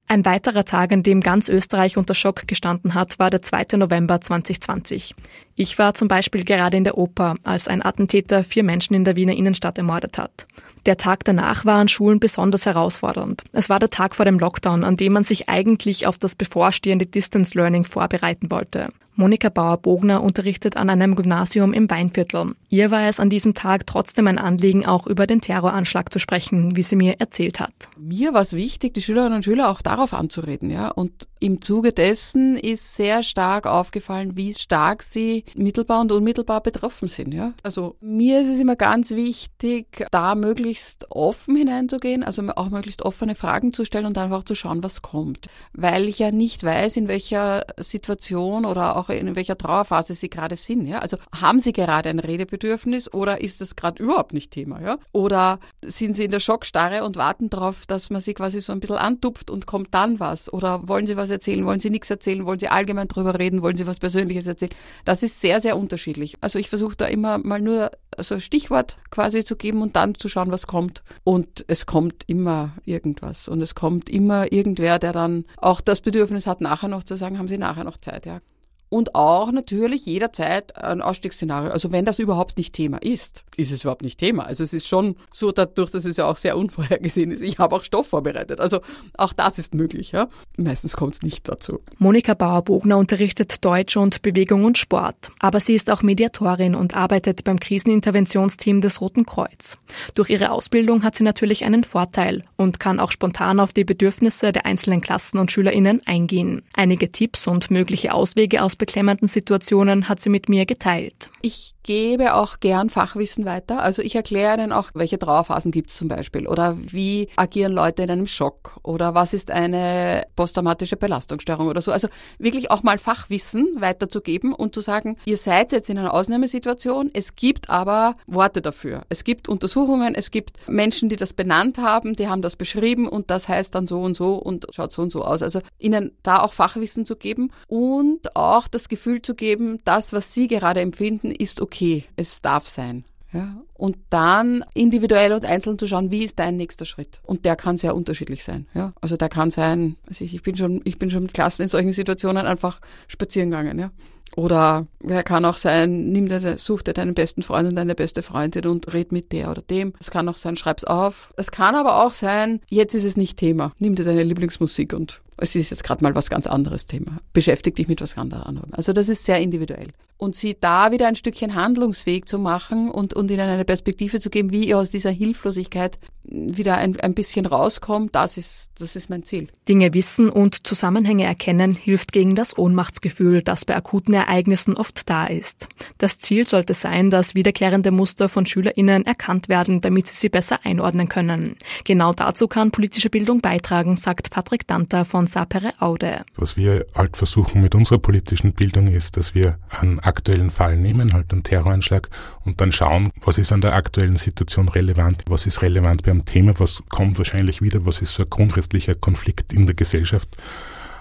Ein 0.07 0.25
weiterer 0.27 0.65
Tag, 0.65 0.93
an 0.93 1.03
dem 1.03 1.21
ganz 1.21 1.49
Österreich 1.49 1.97
unter 1.97 2.15
Schock 2.15 2.47
gestanden 2.47 2.95
hat, 2.95 3.19
war 3.19 3.31
der 3.31 3.41
2. 3.41 3.79
November 3.79 4.21
2020. 4.21 5.15
Ich 5.55 5.79
war 5.79 5.95
zum 5.95 6.09
Beispiel 6.09 6.45
gerade 6.45 6.77
in 6.77 6.85
der 6.85 6.99
Oper, 6.99 7.37
als 7.43 7.69
ein 7.69 7.85
Attentäter 7.85 8.45
vier 8.45 8.65
Menschen 8.65 8.95
in 8.95 9.05
der 9.05 9.17
Wiener 9.17 9.35
Innenstadt 9.35 9.79
ermordet 9.79 10.19
hat. 10.19 10.47
Der 10.87 10.99
Tag 10.99 11.25
danach 11.25 11.65
war 11.65 11.79
an 11.79 11.89
Schulen 11.89 12.21
besonders 12.21 12.67
herausfordernd. 12.67 13.43
Es 13.53 13.71
war 13.71 13.79
der 13.79 13.91
Tag 13.91 14.15
vor 14.15 14.27
dem 14.27 14.39
Lockdown, 14.39 14.85
an 14.85 14.97
dem 14.97 15.15
man 15.15 15.25
sich 15.25 15.49
eigentlich 15.49 16.07
auf 16.07 16.19
das 16.19 16.35
bevorstehende 16.35 17.07
Distance 17.07 17.57
Learning 17.57 17.85
vorbereiten 17.85 18.51
wollte. 18.51 18.87
Monika 19.17 19.49
Bauer-Bogner 19.49 20.23
unterrichtet 20.23 20.77
an 20.77 20.91
einem 20.91 21.15
Gymnasium 21.15 21.73
im 21.73 21.89
Weinviertel. 21.89 22.53
Ihr 22.69 22.91
war 22.91 23.09
es 23.09 23.21
an 23.21 23.31
diesem 23.31 23.55
Tag 23.55 23.87
trotzdem 23.87 24.27
ein 24.27 24.39
Anliegen, 24.39 24.85
auch 24.85 25.07
über 25.07 25.29
den 25.29 25.41
Terroranschlag 25.41 26.13
zu 26.13 26.19
sprechen, 26.19 26.77
wie 26.77 26.83
sie 26.83 26.97
mir 26.97 27.21
erzählt 27.21 27.61
hat. 27.61 27.89
Mir 27.97 28.35
war 28.35 28.43
es 28.43 28.55
wichtig, 28.55 28.93
die 28.95 29.03
Schülerinnen 29.03 29.37
und 29.37 29.45
Schüler 29.45 29.71
auch 29.71 29.83
darauf 29.83 30.13
anzureden, 30.15 30.69
ja. 30.69 30.89
Und 30.89 31.29
im 31.45 31.61
Zuge 31.61 31.93
dessen 31.93 32.57
ist 32.57 32.97
sehr 32.97 33.23
stark 33.23 33.67
aufgefallen, 33.67 34.35
wie 34.35 34.55
stark 34.55 35.03
sie 35.03 35.45
mittelbar 35.55 36.01
und 36.01 36.11
unmittelbar 36.11 36.63
betroffen 36.63 37.07
sind, 37.07 37.35
ja. 37.35 37.53
Also 37.63 37.97
mir 38.01 38.41
ist 38.41 38.49
es 38.49 38.61
immer 38.61 38.77
ganz 38.77 39.11
wichtig, 39.11 40.07
da 40.11 40.37
möglichst 40.37 41.11
offen 41.11 41.55
hineinzugehen, 41.55 42.25
also 42.25 42.43
auch 42.57 42.71
möglichst 42.71 43.03
offene 43.03 43.35
Fragen 43.35 43.75
zu 43.75 43.85
stellen 43.85 44.07
und 44.07 44.17
einfach 44.17 44.45
zu 44.45 44.55
schauen, 44.55 44.83
was 44.83 45.03
kommt. 45.03 45.49
Weil 45.75 46.09
ich 46.09 46.19
ja 46.19 46.31
nicht 46.31 46.65
weiß, 46.65 46.97
in 46.97 47.09
welcher 47.09 47.67
Situation 47.77 48.65
oder 48.65 48.97
auch 48.97 49.11
in 49.11 49.37
welcher 49.37 49.59
Trauerphase 49.59 50.15
Sie 50.15 50.31
gerade 50.31 50.57
sind. 50.57 50.87
Ja? 50.87 51.01
Also 51.01 51.19
haben 51.39 51.61
Sie 51.61 51.75
gerade 51.75 52.09
ein 52.09 52.21
Redebedürfnis 52.21 53.13
oder 53.13 53.43
ist 53.43 53.61
das 53.61 53.77
gerade 53.77 54.03
überhaupt 54.03 54.33
nicht 54.33 54.51
Thema? 54.51 54.81
Ja? 54.81 54.97
Oder 55.13 55.61
sind 55.85 56.17
Sie 56.17 56.25
in 56.25 56.31
der 56.31 56.41
Schockstarre 56.41 57.05
und 57.05 57.17
warten 57.17 57.51
darauf, 57.51 57.85
dass 57.85 58.09
man 58.09 58.23
Sie 58.23 58.33
quasi 58.33 58.63
so 58.63 58.73
ein 58.73 58.81
bisschen 58.81 58.97
antupft 58.97 59.51
und 59.51 59.67
kommt 59.67 59.93
dann 59.93 60.21
was? 60.21 60.51
Oder 60.51 60.89
wollen 60.89 61.07
Sie 61.07 61.19
was 61.19 61.34
erzählen? 61.35 61.67
Wollen 61.67 61.81
Sie 61.81 61.91
nichts 61.91 62.11
erzählen? 62.11 62.47
Wollen 62.47 62.59
Sie 62.59 62.69
allgemein 62.69 63.09
drüber 63.09 63.39
reden? 63.39 63.63
Wollen 63.63 63.77
Sie 63.77 63.87
was 63.87 64.01
Persönliches 64.01 64.47
erzählen? 64.47 64.73
Das 65.05 65.23
ist 65.23 65.41
sehr, 65.41 65.61
sehr 65.61 65.77
unterschiedlich. 65.77 66.37
Also 66.41 66.59
ich 66.59 66.71
versuche 66.71 66.97
da 66.97 67.07
immer 67.07 67.39
mal 67.39 67.61
nur 67.61 67.91
so 68.19 68.37
ein 68.37 68.41
Stichwort 68.41 68.99
quasi 69.11 69.45
zu 69.45 69.57
geben 69.57 69.83
und 69.83 69.97
dann 69.97 70.15
zu 70.15 70.29
schauen, 70.29 70.51
was 70.51 70.67
kommt. 70.67 71.03
Und 71.25 71.65
es 71.69 71.87
kommt 71.87 72.25
immer 72.27 72.73
irgendwas. 72.85 73.49
Und 73.49 73.61
es 73.61 73.75
kommt 73.75 74.09
immer 74.09 74.53
irgendwer, 74.53 74.99
der 74.99 75.13
dann 75.13 75.45
auch 75.59 75.81
das 75.81 76.01
Bedürfnis 76.01 76.47
hat, 76.47 76.61
nachher 76.61 76.89
noch 76.89 77.03
zu 77.03 77.17
sagen, 77.17 77.39
haben 77.39 77.49
Sie 77.49 77.59
nachher 77.59 77.85
noch 77.85 77.99
Zeit, 77.99 78.25
ja 78.27 78.41
und 78.89 79.15
auch 79.15 79.51
natürlich 79.51 80.07
jederzeit 80.07 80.77
ein 80.77 81.03
Ausstiegsszenario. 81.03 81.71
Also 81.71 81.91
wenn 81.91 82.05
das 82.05 82.19
überhaupt 82.19 82.57
nicht 82.59 82.75
Thema 82.75 82.99
ist, 82.99 83.45
ist 83.57 83.73
es 83.73 83.83
überhaupt 83.83 84.03
nicht 84.03 84.19
Thema. 84.19 84.47
Also 84.47 84.63
es 84.63 84.73
ist 84.73 84.87
schon 84.87 85.17
so 85.33 85.53
dadurch, 85.53 85.91
dass 85.91 86.05
es 86.05 86.17
ja 86.17 86.27
auch 86.27 86.37
sehr 86.37 86.57
unvorhergesehen 86.57 87.31
ist. 87.31 87.43
Ich 87.43 87.59
habe 87.59 87.75
auch 87.75 87.85
Stoff 87.85 88.07
vorbereitet. 88.09 88.61
Also 88.61 88.81
auch 89.17 89.33
das 89.33 89.59
ist 89.59 89.75
möglich. 89.75 90.13
Ja? 90.13 90.29
Meistens 90.57 90.97
kommt 90.97 91.15
es 91.15 91.23
nicht 91.23 91.49
dazu. 91.49 91.81
Monika 91.99 92.35
Bauer-Bogner 92.35 92.97
unterrichtet 92.97 93.65
Deutsch 93.65 93.97
und 93.97 94.23
Bewegung 94.23 94.65
und 94.65 94.79
Sport. 94.79 95.31
Aber 95.41 95.61
sie 95.61 95.75
ist 95.75 95.91
auch 95.91 96.03
Mediatorin 96.03 96.75
und 96.75 96.95
arbeitet 96.95 97.45
beim 97.45 97.59
Kriseninterventionsteam 97.59 98.81
des 98.81 99.01
Roten 99.01 99.27
Kreuz. 99.27 99.79
Durch 100.15 100.31
ihre 100.31 100.51
Ausbildung 100.51 101.03
hat 101.03 101.17
sie 101.17 101.25
natürlich 101.25 101.65
einen 101.65 101.85
Vorteil 101.85 102.43
und 102.57 102.81
kann 102.81 103.01
auch 103.01 103.11
spontan 103.11 103.61
auf 103.61 103.73
die 103.73 103.85
Bedürfnisse 103.85 104.53
der 104.53 104.67
einzelnen 104.67 105.01
Klassen 105.01 105.39
und 105.39 105.51
SchülerInnen 105.51 106.01
eingehen. 106.07 106.63
Einige 106.75 107.11
Tipps 107.11 107.47
und 107.47 107.71
mögliche 107.71 108.15
Auswege 108.15 108.63
aus 108.63 108.77
beklemmenden 108.85 109.29
Situationen 109.29 110.11
hat 110.11 110.21
sie 110.21 110.29
mit 110.29 110.51
mir 110.51 110.67
geteilt. 110.67 111.31
Ich 111.41 111.74
gebe 111.85 112.35
auch 112.35 112.59
gern 112.59 112.91
Fachwissen 112.91 113.45
weiter. 113.45 113.81
Also 113.81 114.03
ich 114.03 114.17
erkläre 114.17 114.55
Ihnen 114.55 114.73
auch, 114.73 114.91
welche 114.95 115.19
Trauerphasen 115.19 115.71
gibt 115.71 115.91
es 115.91 115.97
zum 115.97 116.09
Beispiel 116.09 116.49
oder 116.49 116.77
wie 116.81 117.29
agieren 117.37 117.73
Leute 117.73 118.03
in 118.03 118.11
einem 118.11 118.27
Schock 118.27 118.79
oder 118.83 119.15
was 119.15 119.35
ist 119.35 119.51
eine 119.51 120.25
posttraumatische 120.35 120.97
Belastungsstörung 120.97 121.69
oder 121.69 121.83
so. 121.83 121.93
Also 121.93 122.09
wirklich 122.39 122.71
auch 122.71 122.83
mal 122.83 122.99
Fachwissen 122.99 123.77
weiterzugeben 123.79 124.53
und 124.53 124.75
zu 124.75 124.81
sagen, 124.81 125.17
ihr 125.27 125.37
seid 125.37 125.73
jetzt 125.73 125.91
in 125.91 125.99
einer 125.99 126.15
Ausnahmesituation, 126.15 127.11
es 127.13 127.37
gibt 127.37 127.69
aber 127.69 128.17
Worte 128.27 128.63
dafür. 128.63 129.03
Es 129.11 129.23
gibt 129.23 129.49
Untersuchungen, 129.49 130.15
es 130.15 130.31
gibt 130.31 130.57
Menschen, 130.67 131.11
die 131.11 131.17
das 131.17 131.35
benannt 131.35 131.79
haben, 131.79 132.17
die 132.17 132.29
haben 132.29 132.41
das 132.41 132.57
beschrieben 132.57 133.07
und 133.07 133.31
das 133.31 133.47
heißt 133.47 133.75
dann 133.75 133.87
so 133.87 134.01
und 134.01 134.17
so 134.17 134.37
und 134.37 134.67
schaut 134.75 134.93
so 134.93 135.03
und 135.03 135.13
so 135.13 135.23
aus. 135.23 135.43
Also 135.43 135.61
ihnen 135.79 136.13
da 136.23 136.41
auch 136.41 136.55
Fachwissen 136.55 137.05
zu 137.05 137.15
geben 137.17 137.53
und 137.69 138.35
auch 138.35 138.69
das 138.69 138.89
Gefühl 138.89 139.21
zu 139.21 139.35
geben, 139.35 139.81
das, 139.85 140.15
was 140.15 140.33
sie 140.33 140.49
gerade 140.49 140.81
empfinden, 140.81 141.31
ist 141.31 141.61
okay, 141.61 141.74
es 142.17 142.43
darf 142.43 142.67
sein. 142.67 143.05
Ja, 143.33 143.63
und 143.75 143.97
dann 144.11 144.65
individuell 144.75 145.33
und 145.33 145.45
einzeln 145.45 145.77
zu 145.77 145.89
schauen, 145.89 146.13
wie 146.13 146.23
ist 146.23 146.39
dein 146.39 146.57
nächster 146.57 146.85
Schritt? 146.85 147.21
Und 147.25 147.45
der 147.45 147.57
kann 147.57 147.77
sehr 147.77 147.97
unterschiedlich 147.97 148.45
sein. 148.45 148.69
Ja, 148.75 148.93
also 149.01 149.17
der 149.17 149.29
kann 149.29 149.51
sein, 149.51 149.97
also 150.07 150.25
ich, 150.25 150.35
ich 150.37 150.43
bin 150.43 150.57
schon, 150.57 150.81
ich 150.85 150.99
bin 150.99 151.11
schon 151.11 151.25
mit 151.25 151.35
Klassen 151.35 151.63
in 151.63 151.69
solchen 151.69 151.93
Situationen 151.93 152.47
einfach 152.47 152.81
spazieren 153.09 153.51
gegangen. 153.51 153.81
Ja, 153.81 153.91
oder 154.37 154.87
er 155.07 155.23
kann 155.23 155.45
auch 155.45 155.57
sein, 155.57 156.11
nimm 156.11 156.29
dir, 156.29 156.59
such 156.59 156.83
dir 156.83 156.93
deinen 156.93 157.15
besten 157.15 157.43
Freund 157.43 157.69
und 157.69 157.77
deine 157.77 157.95
beste 157.95 158.23
Freundin 158.23 158.67
und 158.67 158.93
red 158.93 159.13
mit 159.13 159.33
der 159.33 159.51
oder 159.51 159.63
dem. 159.63 159.95
Es 160.01 160.11
kann 160.11 160.29
auch 160.29 160.37
sein, 160.37 160.57
schreib's 160.57 160.85
auf. 160.85 161.33
Es 161.37 161.51
kann 161.51 161.75
aber 161.75 162.05
auch 162.05 162.15
sein, 162.15 162.61
jetzt 162.69 162.95
ist 162.95 163.05
es 163.05 163.17
nicht 163.17 163.37
Thema. 163.37 163.73
Nimm 163.79 163.97
dir 163.97 164.05
deine 164.05 164.23
Lieblingsmusik 164.23 164.93
und 164.93 165.23
es 165.37 165.55
ist 165.55 165.71
jetzt 165.71 165.85
gerade 165.85 166.03
mal 166.03 166.15
was 166.15 166.31
ganz 166.31 166.47
anderes 166.47 166.87
Thema. 166.87 167.21
Beschäftig 167.33 167.77
dich 167.77 167.89
mit 167.89 168.01
was 168.01 168.15
ganz 168.15 168.35
anderem. 168.35 168.71
Also 168.73 168.93
das 168.93 169.09
ist 169.09 169.25
sehr 169.25 169.41
individuell. 169.41 169.89
Und 170.17 170.37
sie 170.37 170.57
da 170.59 170.93
wieder 170.93 171.09
ein 171.09 171.17
Stückchen 171.17 171.55
handlungsfähig 171.55 172.27
zu 172.27 172.39
machen 172.39 172.91
und, 172.91 173.15
und 173.15 173.31
ihnen 173.31 173.41
eine 173.41 173.65
Perspektive 173.65 174.21
zu 174.21 174.31
geben, 174.31 174.53
wie 174.53 174.69
ihr 174.69 174.79
aus 174.79 174.91
dieser 174.91 175.11
Hilflosigkeit 175.11 175.99
wieder 176.27 176.79
ein, 176.79 176.99
ein 177.01 177.15
bisschen 177.15 177.45
rauskommt, 177.47 178.15
das 178.15 178.39
ist, 178.39 178.71
das 178.79 178.97
ist 178.97 179.11
mein 179.11 179.25
Ziel. 179.25 179.49
Dinge 179.69 179.93
wissen 179.93 180.31
und 180.31 180.67
Zusammenhänge 180.67 181.25
erkennen 181.25 181.75
hilft 181.75 182.13
gegen 182.13 182.35
das 182.35 182.57
Ohnmachtsgefühl, 182.57 183.43
das 183.43 183.65
bei 183.65 183.77
akuten 183.77 184.15
Ereignissen 184.15 184.75
oft 184.77 185.09
da 185.11 185.27
ist. 185.27 185.69
Das 185.99 186.19
Ziel 186.19 186.47
sollte 186.47 186.73
sein, 186.73 187.11
dass 187.11 187.35
wiederkehrende 187.35 187.91
Muster 187.91 188.29
von 188.29 188.47
SchülerInnen 188.47 189.05
erkannt 189.05 189.49
werden, 189.49 189.83
damit 189.83 190.09
sie 190.09 190.17
sie 190.17 190.29
besser 190.31 190.61
einordnen 190.65 191.09
können. 191.09 191.57
Genau 191.85 192.13
dazu 192.15 192.49
kann 192.49 192.71
politische 192.71 193.11
Bildung 193.11 193.41
beitragen, 193.41 193.97
sagt 193.97 194.31
Patrick 194.31 194.67
Danter 194.67 195.05
von 195.25 195.27
Sapere 195.29 195.73
Aude. 195.81 196.23
Was 196.37 196.57
wir 196.57 196.85
halt 196.95 197.17
versuchen 197.17 197.63
mit 197.63 197.75
unserer 197.75 197.99
politischen 197.99 198.53
Bildung 198.53 198.89
ist, 198.89 199.17
dass 199.17 199.35
wir 199.35 199.59
einen 199.71 199.99
aktuellen 200.01 200.51
Fall 200.51 200.77
nehmen, 200.77 201.15
halt 201.15 201.33
einen 201.33 201.43
Terroranschlag 201.43 202.11
und 202.45 202.61
dann 202.61 202.73
schauen, 202.73 203.11
was 203.23 203.39
ist 203.39 203.51
an 203.53 203.63
der 203.63 203.75
aktuellen 203.75 204.17
Situation 204.17 204.69
relevant, 204.69 205.23
was 205.29 205.47
ist 205.47 205.63
relevant 205.63 206.03
bei 206.03 206.11
einem 206.11 206.27
Thema, 206.27 206.53
was 206.59 206.83
kommt 206.91 207.17
wahrscheinlich 207.17 207.63
wieder, 207.63 207.87
was 207.87 208.03
ist 208.03 208.13
so 208.15 208.25
ein 208.25 208.31
grundsätzlicher 208.31 208.95
Konflikt 208.95 209.53
in 209.55 209.65
der 209.65 209.75
Gesellschaft 209.75 210.37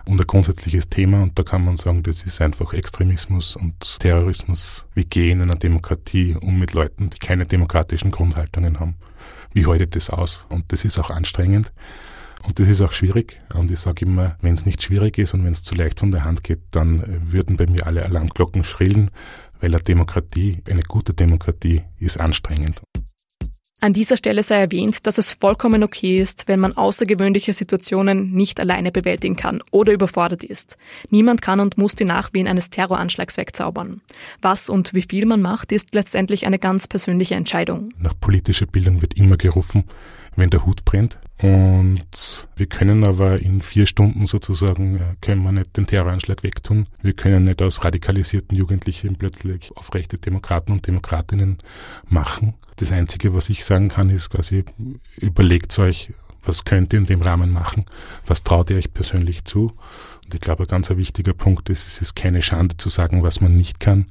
und 0.06 0.22
ein 0.22 0.28
grundsätzliches 0.28 0.88
Thema 0.88 1.22
und 1.22 1.38
da 1.38 1.44
kann 1.44 1.66
man 1.66 1.76
sagen, 1.76 2.04
das 2.04 2.24
ist 2.24 2.40
einfach 2.40 2.74
Extremismus 2.74 3.58
und 3.58 4.00
Terrorismus. 4.00 4.86
Wie 4.94 5.06
gehen 5.06 5.42
in 5.42 5.50
einer 5.50 5.60
Demokratie 5.60 6.38
um 6.40 6.60
mit 6.60 6.74
Leuten, 6.74 7.10
die 7.10 7.20
keine 7.20 7.46
demokratischen 7.46 8.12
Grundhaltungen 8.12 8.80
haben? 8.80 8.96
Wie 9.52 9.66
haltet 9.66 9.98
das 9.98 10.10
aus? 10.10 10.46
Und 10.48 10.72
das 10.72 10.86
ist 10.86 10.98
auch 10.98 11.10
anstrengend. 11.10 11.74
Und 12.46 12.60
das 12.60 12.68
ist 12.68 12.82
auch 12.82 12.94
schwierig. 12.94 13.40
Und 13.56 13.72
ich 13.72 13.80
sage 13.80 14.06
immer, 14.06 14.38
wenn 14.42 14.54
es 14.54 14.66
nicht 14.66 14.84
schwierig 14.84 15.18
ist 15.18 15.34
und 15.34 15.44
wenn 15.44 15.52
es 15.52 15.64
zu 15.64 15.76
leicht 15.76 16.00
von 16.00 16.12
der 16.12 16.24
Hand 16.26 16.44
geht, 16.44 16.62
dann 16.72 17.04
würden 17.32 17.58
bei 17.58 17.68
mir 17.68 17.88
alle 17.88 18.04
Alarmglocken 18.06 18.64
schrillen, 18.64 19.12
weil 19.62 19.74
eine 19.74 19.84
Demokratie, 19.84 20.62
eine 20.70 20.84
gute 20.84 21.14
Demokratie 21.14 21.84
ist 22.00 22.20
anstrengend. 22.20 22.82
An 23.84 23.92
dieser 23.92 24.16
Stelle 24.16 24.44
sei 24.44 24.62
erwähnt, 24.62 25.06
dass 25.08 25.18
es 25.18 25.34
vollkommen 25.34 25.84
okay 25.84 26.18
ist, 26.18 26.48
wenn 26.48 26.62
man 26.62 26.78
außergewöhnliche 26.78 27.52
Situationen 27.52 28.32
nicht 28.32 28.62
alleine 28.62 28.94
bewältigen 28.94 29.36
kann 29.36 29.62
oder 29.72 29.92
überfordert 29.92 30.46
ist. 30.46 30.78
Niemand 31.10 31.42
kann 31.42 31.60
und 31.60 31.78
muss 31.78 31.94
die 31.94 32.06
Nachwehen 32.06 32.48
eines 32.48 32.70
Terroranschlags 32.70 33.36
wegzaubern. 33.36 34.00
Was 34.42 34.70
und 34.70 34.94
wie 34.94 35.02
viel 35.02 35.26
man 35.26 35.42
macht, 35.42 35.74
ist 35.74 35.94
letztendlich 35.94 36.46
eine 36.46 36.60
ganz 36.60 36.88
persönliche 36.88 37.36
Entscheidung. 37.36 37.90
Nach 37.98 38.18
politischer 38.18 38.68
Bildung 38.68 39.02
wird 39.02 39.16
immer 39.16 39.36
gerufen, 39.36 39.84
wenn 40.36 40.50
der 40.50 40.66
Hut 40.66 40.86
brennt. 40.86 41.20
Und 41.42 42.48
wir 42.56 42.68
können 42.68 43.06
aber 43.06 43.42
in 43.42 43.62
vier 43.62 43.86
Stunden 43.86 44.26
sozusagen, 44.26 44.98
äh, 44.98 45.16
können 45.20 45.44
wir 45.44 45.52
nicht 45.52 45.76
den 45.76 45.88
Terroranschlag 45.88 46.42
wegtun. 46.44 46.88
Wir 47.02 47.14
können 47.14 47.44
nicht 47.44 47.62
aus 47.62 47.84
radikalisierten 47.84 48.58
Jugendlichen 48.58 49.16
plötzlich 49.18 49.76
aufrechte 49.76 50.18
Demokraten 50.18 50.72
und 50.72 50.88
Demokratinnen 50.88 51.58
machen. 52.08 52.54
Das 52.78 52.92
Einzige, 52.92 53.34
was 53.34 53.50
ich 53.50 53.66
sagen 53.66 53.90
kann, 53.90 54.10
ist 54.10 54.30
quasi, 54.30 54.64
überlegt 55.18 55.78
euch, 55.80 56.14
was 56.44 56.66
könnt 56.66 56.94
ihr 56.94 57.00
in 57.00 57.06
dem 57.06 57.22
Rahmen 57.22 57.52
machen? 57.52 57.86
Was 58.26 58.44
traut 58.44 58.70
ihr 58.70 58.78
euch 58.78 58.94
persönlich 58.94 59.44
zu? 59.46 59.74
Und 60.24 60.34
ich 60.34 60.42
glaube, 60.42 60.64
ein 60.64 60.68
ganz 60.68 60.90
wichtiger 60.90 61.34
Punkt 61.34 61.70
ist, 61.70 61.88
es 61.88 62.02
ist 62.02 62.16
keine 62.16 62.42
Schande 62.42 62.78
zu 62.78 62.90
sagen, 62.90 63.24
was 63.24 63.42
man 63.42 63.56
nicht 63.56 63.80
kann. 63.80 64.08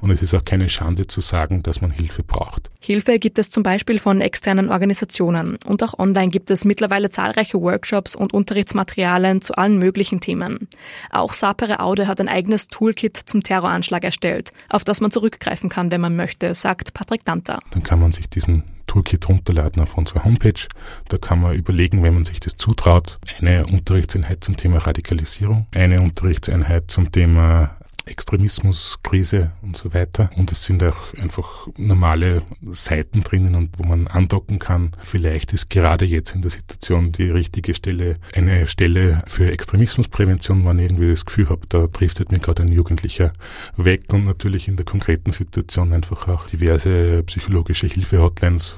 Und 0.00 0.10
es 0.10 0.22
ist 0.22 0.34
auch 0.34 0.44
keine 0.44 0.68
Schande 0.68 1.06
zu 1.06 1.20
sagen, 1.20 1.62
dass 1.62 1.80
man 1.80 1.90
Hilfe 1.90 2.22
braucht. 2.22 2.70
Hilfe 2.80 3.18
gibt 3.18 3.38
es 3.38 3.50
zum 3.50 3.62
Beispiel 3.62 3.98
von 3.98 4.20
externen 4.20 4.70
Organisationen. 4.70 5.58
Und 5.66 5.82
auch 5.82 5.98
online 5.98 6.30
gibt 6.30 6.50
es 6.50 6.64
mittlerweile 6.64 7.10
zahlreiche 7.10 7.60
Workshops 7.60 8.16
und 8.16 8.32
Unterrichtsmaterialien 8.32 9.42
zu 9.42 9.56
allen 9.56 9.78
möglichen 9.78 10.20
Themen. 10.20 10.68
Auch 11.10 11.34
Sapere 11.34 11.80
Aude 11.80 12.08
hat 12.08 12.20
ein 12.20 12.28
eigenes 12.28 12.68
Toolkit 12.68 13.16
zum 13.16 13.42
Terroranschlag 13.42 14.04
erstellt, 14.04 14.50
auf 14.68 14.84
das 14.84 15.00
man 15.00 15.10
zurückgreifen 15.10 15.68
kann, 15.68 15.90
wenn 15.90 16.00
man 16.00 16.16
möchte, 16.16 16.54
sagt 16.54 16.94
Patrick 16.94 17.24
Danter. 17.24 17.60
Dann 17.72 17.82
kann 17.82 18.00
man 18.00 18.12
sich 18.12 18.28
diesen 18.28 18.64
Toolkit 18.86 19.28
runterladen 19.28 19.80
auf 19.82 19.96
unserer 19.96 20.24
Homepage. 20.24 20.66
Da 21.08 21.18
kann 21.18 21.40
man 21.40 21.54
überlegen, 21.54 22.02
wenn 22.02 22.14
man 22.14 22.24
sich 22.24 22.40
das 22.40 22.56
zutraut, 22.56 23.18
eine 23.38 23.64
Unterrichtseinheit 23.66 24.42
zum 24.42 24.56
Thema 24.56 24.78
Radikalisierung, 24.78 25.66
eine 25.72 26.00
Unterrichtseinheit 26.00 26.90
zum 26.90 27.12
Thema 27.12 27.76
Extremismus, 28.06 28.98
Krise 29.02 29.52
und 29.62 29.76
so 29.76 29.92
weiter. 29.94 30.30
Und 30.36 30.52
es 30.52 30.64
sind 30.64 30.82
auch 30.82 31.14
einfach 31.14 31.68
normale 31.76 32.42
Seiten 32.70 33.22
drinnen 33.22 33.54
und 33.54 33.78
wo 33.78 33.84
man 33.84 34.06
andocken 34.06 34.58
kann. 34.58 34.92
Vielleicht 35.02 35.52
ist 35.52 35.70
gerade 35.70 36.04
jetzt 36.04 36.34
in 36.34 36.42
der 36.42 36.50
Situation 36.50 37.12
die 37.12 37.30
richtige 37.30 37.74
Stelle 37.74 38.16
eine 38.34 38.66
Stelle 38.66 39.22
für 39.26 39.46
Extremismusprävention, 39.46 40.64
wenn 40.64 40.78
ich 40.78 40.86
irgendwie 40.86 41.10
das 41.10 41.24
Gefühl 41.24 41.48
habe, 41.48 41.66
da 41.68 41.86
driftet 41.86 42.32
mir 42.32 42.38
gerade 42.38 42.62
ein 42.62 42.72
Jugendlicher 42.72 43.32
weg 43.76 44.02
und 44.12 44.24
natürlich 44.24 44.68
in 44.68 44.76
der 44.76 44.86
konkreten 44.86 45.32
Situation 45.32 45.92
einfach 45.92 46.28
auch 46.28 46.46
diverse 46.46 47.22
psychologische 47.24 47.86
Hilfe-Hotlines. 47.86 48.76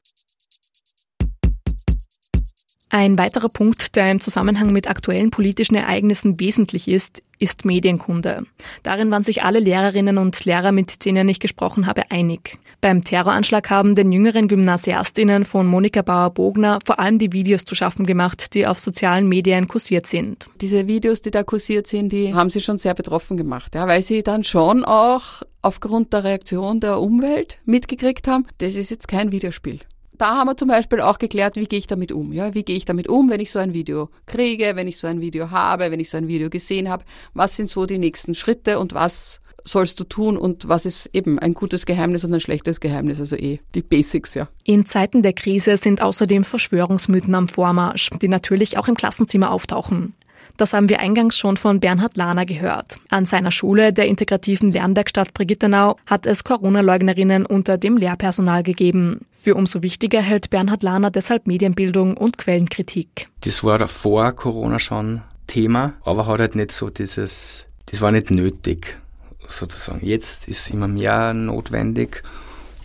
Ein 2.94 3.16
weiterer 3.16 3.48
Punkt, 3.48 3.96
der 3.96 4.10
im 4.10 4.20
Zusammenhang 4.20 4.70
mit 4.70 4.86
aktuellen 4.86 5.30
politischen 5.30 5.76
Ereignissen 5.76 6.38
wesentlich 6.38 6.88
ist, 6.88 7.22
ist 7.38 7.64
Medienkunde. 7.64 8.44
Darin 8.82 9.10
waren 9.10 9.22
sich 9.22 9.44
alle 9.44 9.60
Lehrerinnen 9.60 10.18
und 10.18 10.44
Lehrer, 10.44 10.72
mit 10.72 11.06
denen 11.06 11.26
ich 11.30 11.40
gesprochen 11.40 11.86
habe, 11.86 12.10
einig. 12.10 12.58
Beim 12.82 13.02
Terroranschlag 13.02 13.70
haben 13.70 13.94
den 13.94 14.12
jüngeren 14.12 14.46
Gymnasiastinnen 14.46 15.46
von 15.46 15.66
Monika 15.66 16.02
Bauer-Bogner 16.02 16.80
vor 16.84 17.00
allem 17.00 17.18
die 17.18 17.32
Videos 17.32 17.64
zu 17.64 17.74
schaffen 17.74 18.04
gemacht, 18.04 18.52
die 18.52 18.66
auf 18.66 18.78
sozialen 18.78 19.26
Medien 19.26 19.68
kursiert 19.68 20.06
sind. 20.06 20.50
Diese 20.60 20.86
Videos, 20.86 21.22
die 21.22 21.30
da 21.30 21.44
kursiert 21.44 21.86
sind, 21.86 22.12
die 22.12 22.34
haben 22.34 22.50
sie 22.50 22.60
schon 22.60 22.76
sehr 22.76 22.92
betroffen 22.92 23.38
gemacht, 23.38 23.74
ja, 23.74 23.86
weil 23.86 24.02
sie 24.02 24.22
dann 24.22 24.42
schon 24.42 24.84
auch 24.84 25.42
aufgrund 25.62 26.12
der 26.12 26.24
Reaktion 26.24 26.78
der 26.78 27.00
Umwelt 27.00 27.56
mitgekriegt 27.64 28.28
haben, 28.28 28.46
das 28.58 28.74
ist 28.74 28.90
jetzt 28.90 29.08
kein 29.08 29.32
Videospiel 29.32 29.80
da 30.22 30.36
haben 30.36 30.46
wir 30.46 30.56
zum 30.56 30.68
Beispiel 30.68 31.00
auch 31.00 31.18
geklärt, 31.18 31.56
wie 31.56 31.66
gehe 31.66 31.80
ich 31.80 31.88
damit 31.88 32.12
um. 32.12 32.32
Ja? 32.32 32.54
Wie 32.54 32.62
gehe 32.62 32.76
ich 32.76 32.84
damit 32.84 33.08
um, 33.08 33.28
wenn 33.28 33.40
ich 33.40 33.50
so 33.50 33.58
ein 33.58 33.74
Video 33.74 34.08
kriege, 34.26 34.76
wenn 34.76 34.86
ich 34.86 34.98
so 34.98 35.08
ein 35.08 35.20
Video 35.20 35.50
habe, 35.50 35.90
wenn 35.90 35.98
ich 35.98 36.10
so 36.10 36.16
ein 36.16 36.28
Video 36.28 36.48
gesehen 36.48 36.88
habe. 36.88 37.04
Was 37.34 37.56
sind 37.56 37.68
so 37.68 37.86
die 37.86 37.98
nächsten 37.98 38.36
Schritte 38.36 38.78
und 38.78 38.94
was 38.94 39.40
sollst 39.64 39.98
du 39.98 40.04
tun 40.04 40.36
und 40.36 40.68
was 40.68 40.86
ist 40.86 41.10
eben 41.12 41.40
ein 41.40 41.54
gutes 41.54 41.86
Geheimnis 41.86 42.22
und 42.24 42.32
ein 42.32 42.40
schlechtes 42.40 42.78
Geheimnis, 42.78 43.18
also 43.18 43.36
eh 43.36 43.58
die 43.74 43.82
Basics, 43.82 44.34
ja. 44.34 44.48
In 44.64 44.86
Zeiten 44.86 45.22
der 45.22 45.32
Krise 45.32 45.76
sind 45.76 46.02
außerdem 46.02 46.44
Verschwörungsmythen 46.44 47.34
am 47.34 47.48
Vormarsch, 47.48 48.10
die 48.20 48.28
natürlich 48.28 48.78
auch 48.78 48.86
im 48.86 48.96
Klassenzimmer 48.96 49.50
auftauchen. 49.50 50.14
Das 50.56 50.72
haben 50.72 50.88
wir 50.88 51.00
eingangs 51.00 51.38
schon 51.38 51.56
von 51.56 51.80
Bernhard 51.80 52.16
Lahner 52.16 52.44
gehört. 52.44 52.96
An 53.08 53.26
seiner 53.26 53.50
Schule, 53.50 53.92
der 53.92 54.06
integrativen 54.06 54.72
Lernwerkstatt 54.72 55.34
Brigittenau, 55.34 55.96
hat 56.06 56.26
es 56.26 56.44
Corona-Leugnerinnen 56.44 57.46
unter 57.46 57.78
dem 57.78 57.96
Lehrpersonal 57.96 58.62
gegeben. 58.62 59.20
Für 59.32 59.54
umso 59.54 59.82
wichtiger 59.82 60.22
hält 60.22 60.50
Bernhard 60.50 60.82
Lahner 60.82 61.10
deshalb 61.10 61.46
Medienbildung 61.46 62.16
und 62.16 62.38
Quellenkritik. 62.38 63.28
Das 63.44 63.64
war 63.64 63.86
vor 63.88 64.32
Corona 64.32 64.78
schon 64.78 65.22
Thema, 65.46 65.94
aber 66.04 66.26
hat 66.26 66.40
halt 66.40 66.56
nicht 66.56 66.72
so 66.72 66.88
dieses, 66.88 67.66
das 67.86 68.00
war 68.00 68.10
nicht 68.10 68.30
nötig, 68.30 68.98
sozusagen. 69.46 70.04
Jetzt 70.04 70.48
ist 70.48 70.70
immer 70.70 70.88
mehr 70.88 71.34
notwendig, 71.34 72.22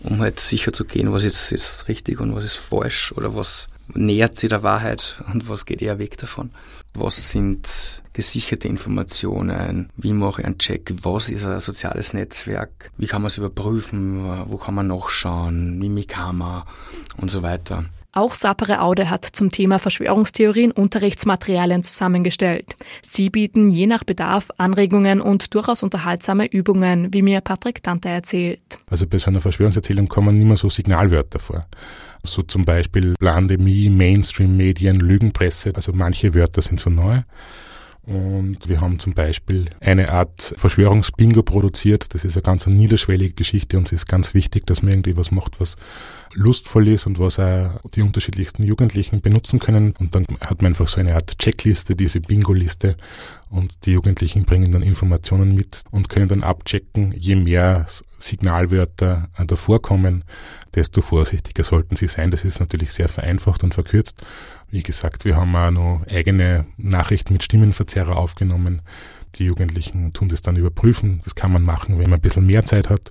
um 0.02 0.20
halt 0.20 0.40
sicher 0.40 0.72
zu 0.72 0.84
gehen, 0.84 1.12
was 1.12 1.24
ist 1.24 1.50
jetzt 1.50 1.88
richtig 1.88 2.20
und 2.20 2.34
was 2.34 2.44
ist 2.44 2.56
falsch 2.56 3.12
oder 3.12 3.34
was 3.34 3.68
nähert 3.94 4.38
sich 4.38 4.50
der 4.50 4.62
Wahrheit 4.62 5.22
und 5.32 5.48
was 5.48 5.66
geht 5.66 5.82
eher 5.82 5.98
weg 5.98 6.18
davon. 6.18 6.50
Was 6.94 7.30
sind 7.30 8.02
gesicherte 8.12 8.68
Informationen? 8.68 9.90
Wie 9.96 10.12
mache 10.12 10.40
ich 10.40 10.46
einen 10.46 10.58
Check? 10.58 10.92
Was 11.02 11.28
ist 11.28 11.44
ein 11.44 11.60
soziales 11.60 12.12
Netzwerk? 12.12 12.90
Wie 12.96 13.06
kann 13.06 13.22
man 13.22 13.28
es 13.28 13.38
überprüfen? 13.38 14.24
Wo 14.46 14.56
kann 14.56 14.74
man 14.74 14.88
nachschauen? 14.88 15.78
Mimikama 15.78 16.66
und 17.16 17.30
so 17.30 17.42
weiter. 17.42 17.84
Auch 18.12 18.34
Sapere 18.34 18.80
Aude 18.80 19.10
hat 19.10 19.24
zum 19.24 19.50
Thema 19.50 19.78
Verschwörungstheorien 19.78 20.72
Unterrichtsmaterialien 20.72 21.82
zusammengestellt. 21.82 22.74
Sie 23.02 23.30
bieten 23.30 23.70
je 23.70 23.86
nach 23.86 24.02
Bedarf 24.02 24.48
Anregungen 24.56 25.20
und 25.20 25.54
durchaus 25.54 25.82
unterhaltsame 25.82 26.46
Übungen, 26.46 27.12
wie 27.12 27.22
mir 27.22 27.42
Patrick 27.42 27.82
Tante 27.82 28.08
erzählt. 28.08 28.80
Also 28.90 29.06
bei 29.06 29.18
so 29.18 29.30
einer 29.30 29.40
Verschwörungserzählung 29.40 30.08
kommen 30.08 30.40
immer 30.40 30.56
so 30.56 30.68
Signalwörter 30.70 31.38
vor. 31.38 31.60
So 32.24 32.42
zum 32.42 32.64
Beispiel 32.64 33.14
Pandemie, 33.18 33.88
Mainstream-Medien, 33.88 34.96
Lügenpresse. 34.96 35.72
Also 35.74 35.92
manche 35.92 36.34
Wörter 36.34 36.62
sind 36.62 36.80
so 36.80 36.90
neu. 36.90 37.22
Und 38.08 38.66
wir 38.66 38.80
haben 38.80 38.98
zum 38.98 39.12
Beispiel 39.12 39.66
eine 39.80 40.10
Art 40.10 40.54
Verschwörungsbingo 40.56 41.42
produziert. 41.42 42.14
Das 42.14 42.24
ist 42.24 42.36
eine 42.36 42.42
ganz 42.42 42.66
niederschwellige 42.66 43.34
Geschichte 43.34 43.76
und 43.76 43.88
es 43.88 43.92
ist 43.92 44.06
ganz 44.06 44.32
wichtig, 44.32 44.66
dass 44.66 44.82
man 44.82 44.92
irgendwie 44.92 45.18
was 45.18 45.30
macht, 45.30 45.60
was 45.60 45.76
lustvoll 46.34 46.88
ist 46.88 47.06
und 47.06 47.18
was 47.18 47.38
auch 47.38 47.80
die 47.94 48.02
unterschiedlichsten 48.02 48.62
Jugendlichen 48.62 49.20
benutzen 49.20 49.58
können. 49.58 49.94
Und 49.98 50.14
dann 50.14 50.26
hat 50.40 50.62
man 50.62 50.72
einfach 50.72 50.88
so 50.88 51.00
eine 51.00 51.14
Art 51.14 51.38
Checkliste, 51.38 51.96
diese 51.96 52.20
Bingo-Liste. 52.20 52.96
Und 53.50 53.74
die 53.84 53.92
Jugendlichen 53.92 54.44
bringen 54.44 54.72
dann 54.72 54.82
Informationen 54.82 55.54
mit 55.54 55.82
und 55.90 56.08
können 56.08 56.28
dann 56.28 56.42
abchecken, 56.42 57.12
je 57.12 57.36
mehr 57.36 57.86
Signalwörter 58.18 59.28
davor 59.46 59.80
kommen, 59.80 60.24
desto 60.74 61.02
vorsichtiger 61.02 61.64
sollten 61.64 61.96
sie 61.96 62.08
sein. 62.08 62.30
Das 62.30 62.44
ist 62.44 62.60
natürlich 62.60 62.92
sehr 62.92 63.08
vereinfacht 63.08 63.64
und 63.64 63.74
verkürzt. 63.74 64.22
Wie 64.70 64.82
gesagt, 64.82 65.24
wir 65.24 65.36
haben 65.36 65.54
auch 65.56 65.70
noch 65.70 66.02
eigene 66.08 66.66
Nachrichten 66.76 67.32
mit 67.32 67.42
Stimmenverzerrer 67.42 68.16
aufgenommen. 68.16 68.82
Die 69.36 69.44
Jugendlichen 69.44 70.12
tun 70.12 70.28
das 70.28 70.42
dann 70.42 70.56
überprüfen. 70.56 71.20
Das 71.24 71.34
kann 71.34 71.52
man 71.52 71.62
machen, 71.62 71.98
wenn 71.98 72.10
man 72.10 72.18
ein 72.18 72.22
bisschen 72.22 72.46
mehr 72.46 72.64
Zeit 72.64 72.90
hat. 72.90 73.10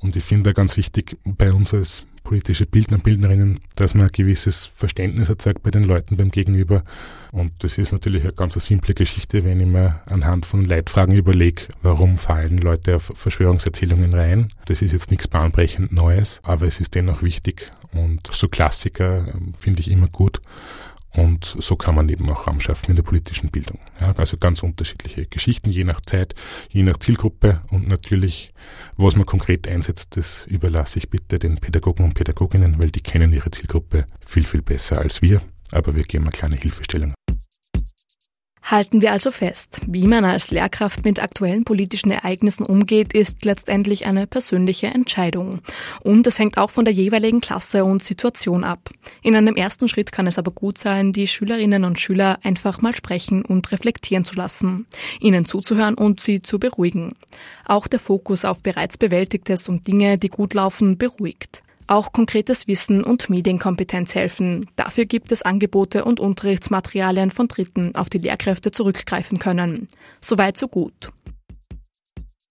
Und 0.00 0.16
ich 0.16 0.24
finde 0.24 0.54
ganz 0.54 0.76
wichtig 0.76 1.18
bei 1.24 1.52
uns 1.52 1.74
als 1.74 2.04
politische 2.24 2.66
Bildner 2.66 2.96
und 2.96 3.04
Bildnerinnen, 3.04 3.60
dass 3.76 3.94
man 3.94 4.06
ein 4.06 4.12
gewisses 4.12 4.70
Verständnis 4.74 5.28
erzeugt 5.28 5.62
bei 5.62 5.70
den 5.70 5.84
Leuten 5.84 6.16
beim 6.16 6.30
Gegenüber. 6.30 6.82
Und 7.30 7.52
das 7.60 7.78
ist 7.78 7.92
natürlich 7.92 8.22
eine 8.22 8.32
ganz 8.32 8.54
simple 8.54 8.94
Geschichte, 8.94 9.44
wenn 9.44 9.60
ich 9.60 9.66
mir 9.66 10.00
anhand 10.06 10.46
von 10.46 10.64
Leitfragen 10.64 11.14
überlege, 11.14 11.68
warum 11.82 12.18
fallen 12.18 12.58
Leute 12.58 12.96
auf 12.96 13.12
Verschwörungserzählungen 13.14 14.12
rein. 14.14 14.48
Das 14.64 14.82
ist 14.82 14.92
jetzt 14.92 15.10
nichts 15.10 15.28
bahnbrechend 15.28 15.92
Neues, 15.92 16.40
aber 16.42 16.66
es 16.66 16.80
ist 16.80 16.94
dennoch 16.94 17.22
wichtig. 17.22 17.70
Und 17.92 18.28
so 18.32 18.48
Klassiker 18.48 19.28
ähm, 19.28 19.54
finde 19.58 19.80
ich 19.80 19.90
immer 19.90 20.08
gut. 20.08 20.40
Und 21.14 21.56
so 21.58 21.76
kann 21.76 21.94
man 21.94 22.08
eben 22.08 22.28
auch 22.28 22.46
Raum 22.46 22.60
schaffen 22.60 22.90
in 22.90 22.96
der 22.96 23.04
politischen 23.04 23.50
Bildung. 23.50 23.78
Ja, 24.00 24.12
also 24.16 24.36
ganz 24.36 24.62
unterschiedliche 24.62 25.26
Geschichten, 25.26 25.70
je 25.70 25.84
nach 25.84 26.00
Zeit, 26.00 26.34
je 26.70 26.82
nach 26.82 26.98
Zielgruppe 26.98 27.62
und 27.70 27.86
natürlich, 27.86 28.52
was 28.96 29.14
man 29.14 29.24
konkret 29.24 29.68
einsetzt, 29.68 30.16
das 30.16 30.44
überlasse 30.46 30.98
ich 30.98 31.10
bitte 31.10 31.38
den 31.38 31.56
Pädagogen 31.56 32.04
und 32.04 32.14
Pädagoginnen, 32.14 32.78
weil 32.80 32.90
die 32.90 33.00
kennen 33.00 33.32
ihre 33.32 33.50
Zielgruppe 33.50 34.06
viel, 34.26 34.44
viel 34.44 34.62
besser 34.62 34.98
als 34.98 35.22
wir. 35.22 35.40
Aber 35.70 35.94
wir 35.94 36.02
geben 36.02 36.24
eine 36.24 36.32
kleine 36.32 36.56
Hilfestellung. 36.56 37.14
Halten 38.64 39.02
wir 39.02 39.12
also 39.12 39.30
fest, 39.30 39.82
wie 39.86 40.06
man 40.06 40.24
als 40.24 40.50
Lehrkraft 40.50 41.04
mit 41.04 41.22
aktuellen 41.22 41.64
politischen 41.64 42.10
Ereignissen 42.10 42.64
umgeht, 42.64 43.12
ist 43.12 43.44
letztendlich 43.44 44.06
eine 44.06 44.26
persönliche 44.26 44.86
Entscheidung. 44.86 45.60
Und 46.00 46.26
es 46.26 46.38
hängt 46.38 46.56
auch 46.56 46.70
von 46.70 46.86
der 46.86 46.94
jeweiligen 46.94 47.42
Klasse 47.42 47.84
und 47.84 48.02
Situation 48.02 48.64
ab. 48.64 48.88
In 49.22 49.36
einem 49.36 49.56
ersten 49.56 49.86
Schritt 49.86 50.12
kann 50.12 50.26
es 50.26 50.38
aber 50.38 50.50
gut 50.50 50.78
sein, 50.78 51.12
die 51.12 51.28
Schülerinnen 51.28 51.84
und 51.84 52.00
Schüler 52.00 52.38
einfach 52.42 52.80
mal 52.80 52.94
sprechen 52.94 53.44
und 53.44 53.70
reflektieren 53.70 54.24
zu 54.24 54.34
lassen, 54.34 54.86
ihnen 55.20 55.44
zuzuhören 55.44 55.94
und 55.94 56.20
sie 56.20 56.40
zu 56.40 56.58
beruhigen. 56.58 57.16
Auch 57.66 57.86
der 57.86 58.00
Fokus 58.00 58.46
auf 58.46 58.62
bereits 58.62 58.96
Bewältigtes 58.96 59.68
und 59.68 59.86
Dinge, 59.86 60.16
die 60.16 60.30
gut 60.30 60.54
laufen, 60.54 60.96
beruhigt. 60.96 61.63
Auch 61.86 62.12
konkretes 62.12 62.66
Wissen 62.66 63.04
und 63.04 63.28
Medienkompetenz 63.28 64.14
helfen. 64.14 64.70
Dafür 64.76 65.04
gibt 65.04 65.32
es 65.32 65.42
Angebote 65.42 66.04
und 66.04 66.18
Unterrichtsmaterialien 66.18 67.30
von 67.30 67.48
Dritten, 67.48 67.94
auf 67.94 68.08
die 68.08 68.18
Lehrkräfte 68.18 68.70
zurückgreifen 68.70 69.38
können. 69.38 69.88
Soweit 70.20 70.56
so 70.56 70.68
gut. 70.68 71.12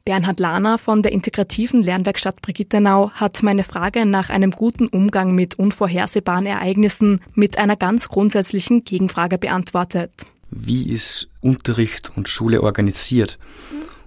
Bernhard 0.05 0.41
Lahner 0.41 0.77
von 0.77 1.01
der 1.01 1.13
integrativen 1.13 1.81
Lernwerkstatt 1.81 2.41
Brigittenau 2.41 3.11
hat 3.11 3.41
meine 3.41 3.63
Frage 3.63 4.05
nach 4.05 4.29
einem 4.29 4.51
guten 4.51 4.87
Umgang 4.87 5.33
mit 5.33 5.57
unvorhersehbaren 5.57 6.45
Ereignissen 6.45 7.21
mit 7.33 7.57
einer 7.57 7.77
ganz 7.77 8.09
grundsätzlichen 8.09 8.83
Gegenfrage 8.83 9.37
beantwortet. 9.37 10.11
Wie 10.49 10.89
ist 10.89 11.29
Unterricht 11.39 12.11
und 12.17 12.27
Schule 12.27 12.61
organisiert? 12.61 13.39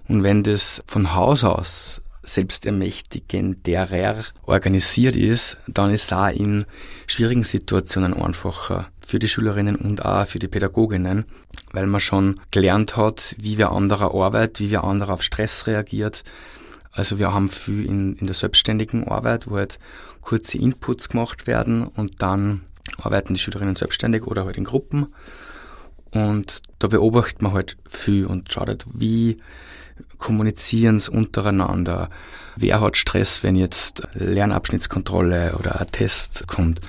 Und 0.07 0.23
wenn 0.23 0.43
das 0.43 0.83
von 0.85 1.15
Haus 1.15 1.43
aus 1.43 2.01
selbstermächtigenderer 2.27 4.15
organisiert 4.45 5.15
ist, 5.15 5.57
dann 5.67 5.91
ist 5.91 6.05
es 6.05 6.13
auch 6.13 6.29
in 6.29 6.65
schwierigen 7.07 7.43
Situationen 7.43 8.13
einfacher 8.13 8.89
für 8.99 9.19
die 9.19 9.29
Schülerinnen 9.29 9.75
und 9.75 10.03
auch 10.05 10.27
für 10.27 10.39
die 10.39 10.47
Pädagoginnen, 10.47 11.25
weil 11.71 11.87
man 11.87 12.01
schon 12.01 12.39
gelernt 12.51 12.97
hat, 12.97 13.35
wie 13.39 13.57
wir 13.57 13.71
anderer 13.71 14.13
arbeitet, 14.13 14.59
wie 14.59 14.71
wir 14.71 14.83
anderer 14.83 15.13
auf 15.13 15.23
Stress 15.23 15.67
reagiert. 15.67 16.23
Also 16.91 17.19
wir 17.19 17.33
haben 17.33 17.47
viel 17.49 17.85
in, 17.85 18.15
in 18.17 18.27
der 18.27 18.35
selbstständigen 18.35 19.07
Arbeit, 19.07 19.49
wo 19.49 19.55
halt 19.55 19.79
kurze 20.21 20.57
Inputs 20.57 21.09
gemacht 21.09 21.47
werden 21.47 21.87
und 21.87 22.21
dann 22.21 22.63
arbeiten 22.97 23.33
die 23.33 23.39
Schülerinnen 23.39 23.75
selbstständig 23.75 24.23
oder 24.23 24.45
halt 24.45 24.57
in 24.57 24.65
Gruppen. 24.65 25.07
Und 26.11 26.61
da 26.79 26.87
beobachtet 26.87 27.41
man 27.41 27.53
halt 27.53 27.77
viel 27.87 28.25
und 28.25 28.51
schaut 28.51 28.67
halt, 28.67 28.85
wie 28.93 29.37
kommunizieren 30.17 31.01
untereinander. 31.11 32.09
Wer 32.55 32.81
hat 32.81 32.97
Stress, 32.97 33.43
wenn 33.43 33.55
jetzt 33.55 34.03
Lernabschnittskontrolle 34.13 35.55
oder 35.57 35.79
ein 35.79 35.91
Test 35.91 36.47
kommt? 36.47 36.81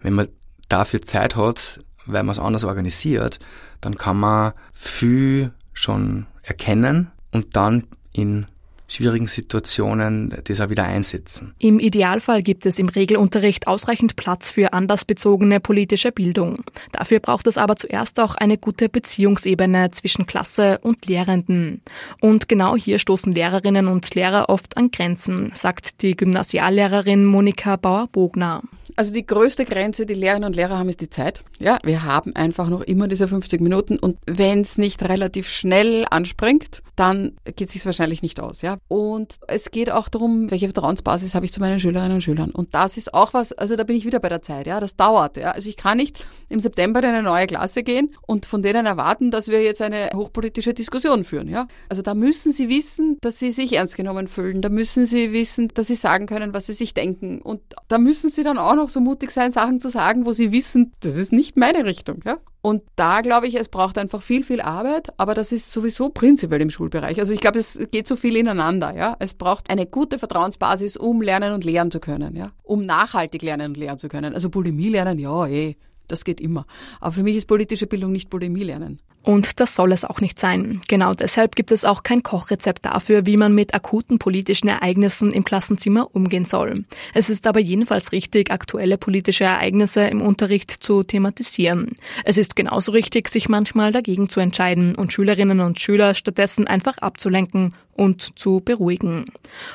Wenn 0.00 0.14
man 0.14 0.28
dafür 0.68 1.02
Zeit 1.02 1.36
hat, 1.36 1.80
weil 2.06 2.22
man 2.22 2.32
es 2.32 2.38
anders 2.38 2.64
organisiert, 2.64 3.38
dann 3.80 3.96
kann 3.96 4.18
man 4.18 4.52
viel 4.72 5.52
schon 5.72 6.26
erkennen 6.42 7.10
und 7.30 7.56
dann 7.56 7.84
in 8.12 8.46
schwierigen 8.88 9.26
Situationen 9.26 10.34
das 10.44 10.60
auch 10.60 10.70
wieder 10.70 10.84
einsetzen. 10.84 11.54
Im 11.58 11.78
Idealfall 11.78 12.42
gibt 12.42 12.66
es 12.66 12.78
im 12.78 12.88
Regelunterricht 12.88 13.68
ausreichend 13.68 14.16
Platz 14.16 14.50
für 14.50 14.72
andersbezogene 14.72 15.60
politische 15.60 16.10
Bildung. 16.10 16.64
Dafür 16.92 17.20
braucht 17.20 17.46
es 17.46 17.58
aber 17.58 17.76
zuerst 17.76 18.18
auch 18.18 18.34
eine 18.34 18.56
gute 18.56 18.88
Beziehungsebene 18.88 19.90
zwischen 19.90 20.26
Klasse 20.26 20.78
und 20.82 21.06
Lehrenden. 21.06 21.82
Und 22.20 22.48
genau 22.48 22.76
hier 22.76 22.98
stoßen 22.98 23.32
Lehrerinnen 23.32 23.86
und 23.86 24.14
Lehrer 24.14 24.48
oft 24.48 24.76
an 24.76 24.90
Grenzen, 24.90 25.50
sagt 25.54 26.02
die 26.02 26.16
Gymnasiallehrerin 26.16 27.24
Monika 27.24 27.76
Bauer-Bogner. 27.76 28.62
Also 28.96 29.12
die 29.12 29.24
größte 29.24 29.64
Grenze, 29.64 30.06
die 30.06 30.14
Lehrerinnen 30.14 30.48
und 30.48 30.56
Lehrer 30.56 30.78
haben, 30.78 30.88
ist 30.88 31.00
die 31.00 31.10
Zeit. 31.10 31.44
Ja, 31.60 31.78
wir 31.84 32.02
haben 32.02 32.34
einfach 32.34 32.68
noch 32.68 32.80
immer 32.80 33.06
diese 33.06 33.28
50 33.28 33.60
Minuten 33.60 33.98
und 33.98 34.16
wenn 34.26 34.62
es 34.62 34.78
nicht 34.78 35.02
relativ 35.02 35.48
schnell 35.48 36.04
anspringt, 36.10 36.82
dann 36.98 37.36
geht 37.44 37.68
es 37.68 37.74
sich 37.74 37.86
wahrscheinlich 37.86 38.22
nicht 38.22 38.40
aus. 38.40 38.62
Ja, 38.62 38.78
und 38.88 39.36
es 39.46 39.70
geht 39.70 39.90
auch 39.90 40.08
darum, 40.08 40.50
welche 40.50 40.66
Vertrauensbasis 40.66 41.34
habe 41.34 41.44
ich 41.44 41.52
zu 41.52 41.60
meinen 41.60 41.78
Schülerinnen 41.78 42.16
und 42.16 42.22
Schülern. 42.22 42.50
Und 42.50 42.74
das 42.74 42.96
ist 42.96 43.14
auch 43.14 43.34
was, 43.34 43.52
also 43.52 43.76
da 43.76 43.84
bin 43.84 43.96
ich 43.96 44.04
wieder 44.04 44.18
bei 44.18 44.28
der 44.28 44.42
Zeit. 44.42 44.66
Ja, 44.66 44.80
das 44.80 44.96
dauert. 44.96 45.36
Ja, 45.36 45.52
also 45.52 45.68
ich 45.68 45.76
kann 45.76 45.98
nicht 45.98 46.24
im 46.48 46.60
September 46.60 46.98
in 47.00 47.06
eine 47.06 47.22
neue 47.22 47.46
Klasse 47.46 47.82
gehen 47.82 48.14
und 48.26 48.46
von 48.46 48.62
denen 48.62 48.84
erwarten, 48.84 49.30
dass 49.30 49.48
wir 49.48 49.62
jetzt 49.62 49.80
eine 49.80 50.10
hochpolitische 50.14 50.74
Diskussion 50.74 51.24
führen. 51.24 51.48
Ja, 51.48 51.68
also 51.88 52.02
da 52.02 52.14
müssen 52.14 52.50
sie 52.50 52.68
wissen, 52.68 53.18
dass 53.20 53.38
sie 53.38 53.52
sich 53.52 53.74
ernst 53.74 53.96
genommen 53.96 54.26
fühlen. 54.26 54.60
Da 54.60 54.68
müssen 54.68 55.06
sie 55.06 55.32
wissen, 55.32 55.68
dass 55.74 55.86
sie 55.86 55.94
sagen 55.94 56.26
können, 56.26 56.52
was 56.52 56.66
sie 56.66 56.72
sich 56.72 56.94
denken. 56.94 57.40
Und 57.40 57.60
da 57.86 57.98
müssen 57.98 58.30
sie 58.30 58.42
dann 58.42 58.58
auch 58.58 58.74
noch 58.74 58.88
so 58.88 59.00
mutig 59.00 59.30
sein, 59.30 59.52
Sachen 59.52 59.78
zu 59.78 59.88
sagen, 59.88 60.26
wo 60.26 60.32
sie 60.32 60.50
wissen, 60.50 60.92
das 61.00 61.16
ist 61.16 61.32
nicht 61.32 61.56
meine 61.56 61.84
Richtung. 61.84 62.22
Ja? 62.26 62.38
Und 62.60 62.82
da 62.96 63.20
glaube 63.20 63.46
ich, 63.46 63.54
es 63.54 63.68
braucht 63.68 63.98
einfach 63.98 64.20
viel, 64.20 64.42
viel 64.42 64.60
Arbeit, 64.60 65.08
aber 65.16 65.34
das 65.34 65.52
ist 65.52 65.70
sowieso 65.70 66.08
prinzipiell 66.08 66.60
im 66.60 66.70
Schulbereich. 66.70 67.20
Also 67.20 67.32
ich 67.32 67.40
glaube, 67.40 67.58
es 67.60 67.78
geht 67.92 68.08
so 68.08 68.16
viel 68.16 68.36
ineinander. 68.36 68.94
Ja? 68.94 69.16
Es 69.20 69.34
braucht 69.34 69.70
eine 69.70 69.86
gute 69.86 70.18
Vertrauensbasis, 70.18 70.96
um 70.96 71.22
lernen 71.22 71.54
und 71.54 71.64
lehren 71.64 71.90
zu 71.90 72.00
können, 72.00 72.34
ja? 72.34 72.50
um 72.64 72.84
nachhaltig 72.84 73.42
lernen 73.42 73.68
und 73.68 73.76
lehren 73.76 73.98
zu 73.98 74.08
können. 74.08 74.34
Also 74.34 74.50
Bulimie 74.50 74.88
lernen, 74.88 75.18
ja, 75.18 75.46
eh, 75.46 75.76
das 76.08 76.24
geht 76.24 76.40
immer. 76.40 76.66
Aber 77.00 77.12
für 77.12 77.22
mich 77.22 77.36
ist 77.36 77.46
politische 77.46 77.86
Bildung 77.86 78.12
nicht 78.12 78.30
Bulimie 78.30 78.64
lernen. 78.64 79.00
Und 79.22 79.60
das 79.60 79.74
soll 79.74 79.92
es 79.92 80.06
auch 80.06 80.22
nicht 80.22 80.38
sein. 80.40 80.80
Genau 80.88 81.12
deshalb 81.12 81.54
gibt 81.54 81.70
es 81.70 81.84
auch 81.84 82.02
kein 82.02 82.22
Kochrezept 82.22 82.86
dafür, 82.86 83.26
wie 83.26 83.36
man 83.36 83.54
mit 83.54 83.74
akuten 83.74 84.18
politischen 84.18 84.68
Ereignissen 84.68 85.32
im 85.32 85.44
Klassenzimmer 85.44 86.14
umgehen 86.14 86.46
soll. 86.46 86.84
Es 87.12 87.28
ist 87.28 87.46
aber 87.46 87.60
jedenfalls 87.60 88.12
richtig, 88.12 88.50
aktuelle 88.50 88.96
politische 88.96 89.44
Ereignisse 89.44 90.06
im 90.06 90.22
Unterricht 90.22 90.70
zu 90.70 91.02
thematisieren. 91.02 91.94
Es 92.24 92.38
ist 92.38 92.56
genauso 92.56 92.92
richtig, 92.92 93.28
sich 93.28 93.50
manchmal 93.50 93.92
dagegen 93.92 94.30
zu 94.30 94.40
entscheiden 94.40 94.94
und 94.94 95.12
Schülerinnen 95.12 95.60
und 95.60 95.78
Schüler 95.78 96.14
stattdessen 96.14 96.66
einfach 96.66 96.96
abzulenken 96.98 97.74
und 97.98 98.38
zu 98.38 98.60
beruhigen. 98.64 99.24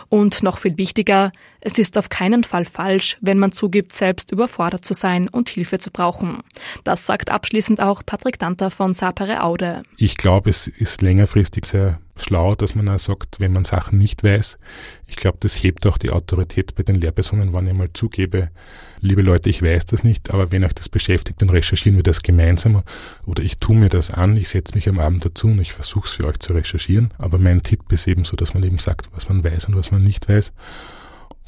Und 0.10 0.44
noch 0.44 0.58
viel 0.58 0.78
wichtiger, 0.78 1.32
es 1.60 1.78
ist 1.78 1.98
auf 1.98 2.10
keinen 2.10 2.44
Fall 2.44 2.66
falsch, 2.66 3.18
wenn 3.22 3.38
man 3.38 3.52
zugibt, 3.52 3.92
selbst 3.92 4.32
überfordert 4.32 4.86
zu 4.86 4.94
sein 4.94 5.28
und 5.28 5.50
Hilfe 5.50 5.78
zu 5.78 5.92
brauchen. 5.92 6.40
Das 6.84 7.06
sagt 7.06 7.30
abschließend 7.30 7.82
auch 7.82 8.02
Patrick 8.06 8.40
Danter 8.40 8.72
von 8.72 8.94
Sapere 8.94 9.44
Aude. 9.44 9.84
Ich 9.98 10.18
glaube, 10.18 10.50
es 10.50 10.68
ist 10.68 11.02
längerfristig 11.02 11.66
sehr 11.66 12.00
schlau, 12.16 12.56
dass 12.56 12.76
man 12.76 12.88
auch 12.90 13.00
sagt, 13.00 13.40
wenn 13.40 13.54
man 13.54 13.64
Sachen 13.64 13.98
nicht 13.98 14.24
weiß. 14.24 14.58
Ich 15.08 15.16
glaube, 15.16 15.38
das 15.40 15.62
hebt 15.62 15.88
auch 15.88 15.98
die 15.98 16.12
Autorität 16.12 16.76
bei 16.76 16.84
den 16.84 16.96
Lehrpersonen, 16.96 17.54
wenn 17.54 17.68
ich 17.68 17.74
mal 17.74 17.90
zugebe, 17.94 18.50
liebe 19.00 19.22
Leute, 19.22 19.50
ich 19.50 19.62
weiß 19.62 19.86
das 19.86 20.04
nicht, 20.04 20.32
aber 20.32 20.52
wenn 20.52 20.64
euch 20.64 20.74
das 20.74 20.90
beschäftigt, 20.90 21.42
dann 21.42 21.50
recherchieren 21.50 21.98
wir 21.98 22.04
das 22.04 22.22
gemeinsam 22.22 22.84
oder 23.26 23.44
ich 23.44 23.58
tue 23.58 23.76
mir 23.76 23.90
das 23.90 24.12
an, 24.12 24.38
ich 24.38 24.50
setze 24.50 24.76
mich 24.76 24.88
am 24.88 25.00
Abend 25.00 25.26
dazu 25.26 25.48
und 25.48 25.60
ich 25.60 25.74
versuche 25.74 26.08
es 26.08 26.14
für 26.14 26.28
euch 26.28 26.40
zu 26.40 26.54
recherchieren. 26.54 27.14
Aber 27.18 27.40
mein 27.40 27.62
Tipp 27.62 27.92
ist 27.92 28.08
eben 28.08 28.26
so, 28.26 28.36
dass 28.36 28.54
man 28.54 28.64
eben 28.64 28.80
sagt, 28.80 29.10
was 29.14 29.28
man 29.28 29.44
weiß 29.44 29.66
und 29.66 29.76
was 29.76 29.92
man 29.92 30.04
nicht 30.04 30.30
weiß. 30.30 30.54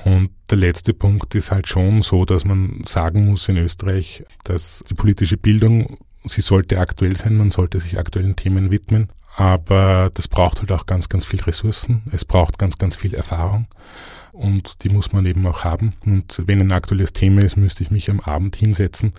Und 0.04 0.30
der 0.51 0.58
letzte 0.58 0.93
Punkt 0.93 1.34
ist 1.34 1.51
halt 1.51 1.67
schon 1.67 2.04
so, 2.04 2.25
dass 2.25 2.45
man 2.45 2.82
sagen 2.84 3.25
muss 3.25 3.49
in 3.49 3.58
Österreich, 3.58 4.23
dass 4.43 4.84
die 4.88 4.93
politische 4.93 5.38
Bildung, 5.38 5.97
sie 6.25 6.41
sollte 6.41 6.80
aktuell 6.80 7.17
sein, 7.17 7.38
man 7.38 7.49
sollte 7.49 7.80
sich 7.80 7.97
aktuellen 7.97 8.36
Themen 8.36 8.69
widmen, 8.69 9.10
aber 9.36 10.12
das 10.13 10.28
braucht 10.28 10.60
halt 10.60 10.71
auch 10.71 10.86
ganz, 10.86 11.10
ganz 11.10 11.26
viel 11.26 11.41
Ressourcen. 11.41 12.04
Es 12.12 12.24
braucht 12.24 12.58
ganz, 12.58 12.78
ganz 12.78 12.95
viel 12.95 13.13
Erfahrung. 13.13 13.67
Und 14.32 14.84
die 14.84 14.89
muss 14.89 15.13
man 15.13 15.26
eben 15.26 15.48
auch 15.48 15.63
haben. 15.63 15.93
Und 16.06 16.41
wenn 16.45 16.60
ein 16.60 16.74
aktuelles 16.74 17.13
Thema 17.13 17.41
ist, 17.41 17.56
müsste 17.56 17.84
ich 17.84 17.91
mich 17.91 18.10
am 18.10 18.19
Abend 18.19 18.58
hinsetzen, 18.58 19.13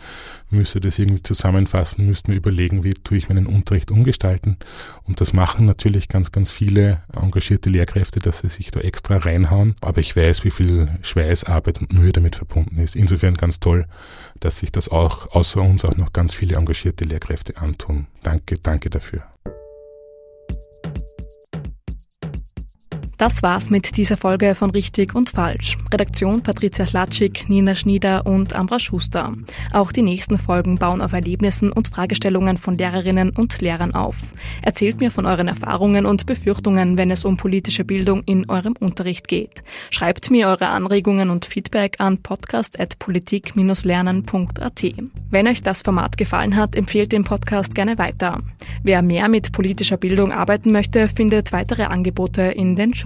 müsste 0.51 0.79
das 0.79 0.99
irgendwie 0.99 1.23
zusammenfassen, 1.23 2.05
müsste 2.05 2.31
mir 2.31 2.37
überlegen, 2.37 2.85
wie 2.85 2.93
tue 2.93 3.17
ich 3.17 3.31
meinen 3.31 3.47
Unterricht 3.47 3.91
umgestalten. 3.91 4.59
Und 5.05 5.23
das 5.23 5.33
machen 5.33 5.65
natürlich 5.65 6.09
ganz, 6.09 6.33
ganz 6.33 6.51
viele 6.51 7.03
engagierte 7.15 7.71
Lehrkräfte, 7.71 8.21
dass 8.21 8.41
sie 8.41 8.49
sich 8.49 8.71
da 8.71 8.81
extra 8.81 9.17
reinhauen. 9.17 9.75
Aber 9.81 10.03
ich 10.03 10.15
weiß, 10.15 10.45
wie 10.45 10.51
viel 10.51 10.89
Schweiß, 11.01 11.45
Arbeit 11.45 11.81
und 11.81 11.95
Mühe 11.95 12.13
damit 12.13 12.37
verbunden 12.37 12.79
ist. 12.79 12.95
Insofern 12.95 13.35
ganz 13.35 13.59
toll, 13.59 13.87
dass 14.41 14.59
sich 14.59 14.71
das 14.71 14.91
auch 14.91 15.31
außer 15.33 15.63
uns 15.63 15.85
auch 15.87 15.97
noch 15.97 16.13
ganz 16.13 16.35
viele 16.35 16.57
engagierte 16.57 17.05
Lehrkräfte 17.05 17.57
antun. 17.57 18.07
Danke, 18.23 18.59
danke 18.59 18.91
dafür. 18.91 19.36
Das 23.19 23.43
war's 23.43 23.71
mit 23.71 23.97
dieser 23.97 24.19
Folge 24.19 24.55
von 24.55 24.69
Richtig 24.69 25.15
und 25.15 25.31
Falsch. 25.31 25.79
Redaktion 25.91 26.43
Patricia 26.43 26.85
Schlatschik, 26.85 27.49
Nina 27.49 27.75
Schnieder 27.75 28.27
und 28.27 28.55
Ambra 28.55 28.79
Schuster. 28.79 29.33
Auch 29.73 29.91
die 29.91 30.03
nächsten 30.03 30.37
Folgen 30.37 30.77
bauen 30.77 31.01
auf 31.01 31.15
Erlebnissen 31.15 31.73
und 31.73 31.89
Fragestellungen 31.89 32.59
von 32.59 32.77
Lehrerinnen 32.77 33.31
und 33.31 33.59
Lehrern 33.63 33.95
auf. 33.95 34.17
Erzählt 34.61 35.01
mir 35.01 35.11
von 35.11 35.25
euren 35.25 35.49
Erfahrungen 35.49 36.05
und 36.05 36.27
Befürchtungen, 36.27 36.99
wenn 36.99 37.11
es 37.11 37.25
um 37.25 37.39
politische 37.39 37.87
Bildung 37.87 38.23
in 38.25 38.51
eurem 38.51 38.75
Unterricht 38.79 39.29
geht. 39.29 39.65
Schreibt 39.89 40.31
mir 40.31 40.49
eure 40.49 40.69
Anregungen 40.69 41.31
und 41.31 41.47
Feedback 41.47 41.99
an 42.01 42.19
podcast.politik-lernen.at. 42.19 44.85
Wenn 45.31 45.49
euch 45.49 45.63
das 45.63 45.81
Format 45.81 46.19
gefallen 46.19 46.55
hat, 46.55 46.77
empfehlt 46.77 47.13
den 47.13 47.25
Podcast 47.25 47.75
gerne 47.75 47.97
weiter. 47.97 48.43
Wer 48.83 49.01
mehr 49.01 49.29
mit 49.29 49.53
politischer 49.53 49.97
Bildung 49.97 50.33
arbeiten 50.33 50.71
möchte, 50.71 51.09
findet 51.09 51.53
weitere 51.53 51.85
Angebote 51.85 52.43
in 52.43 52.77
den 52.77 52.93
Show 52.93 53.06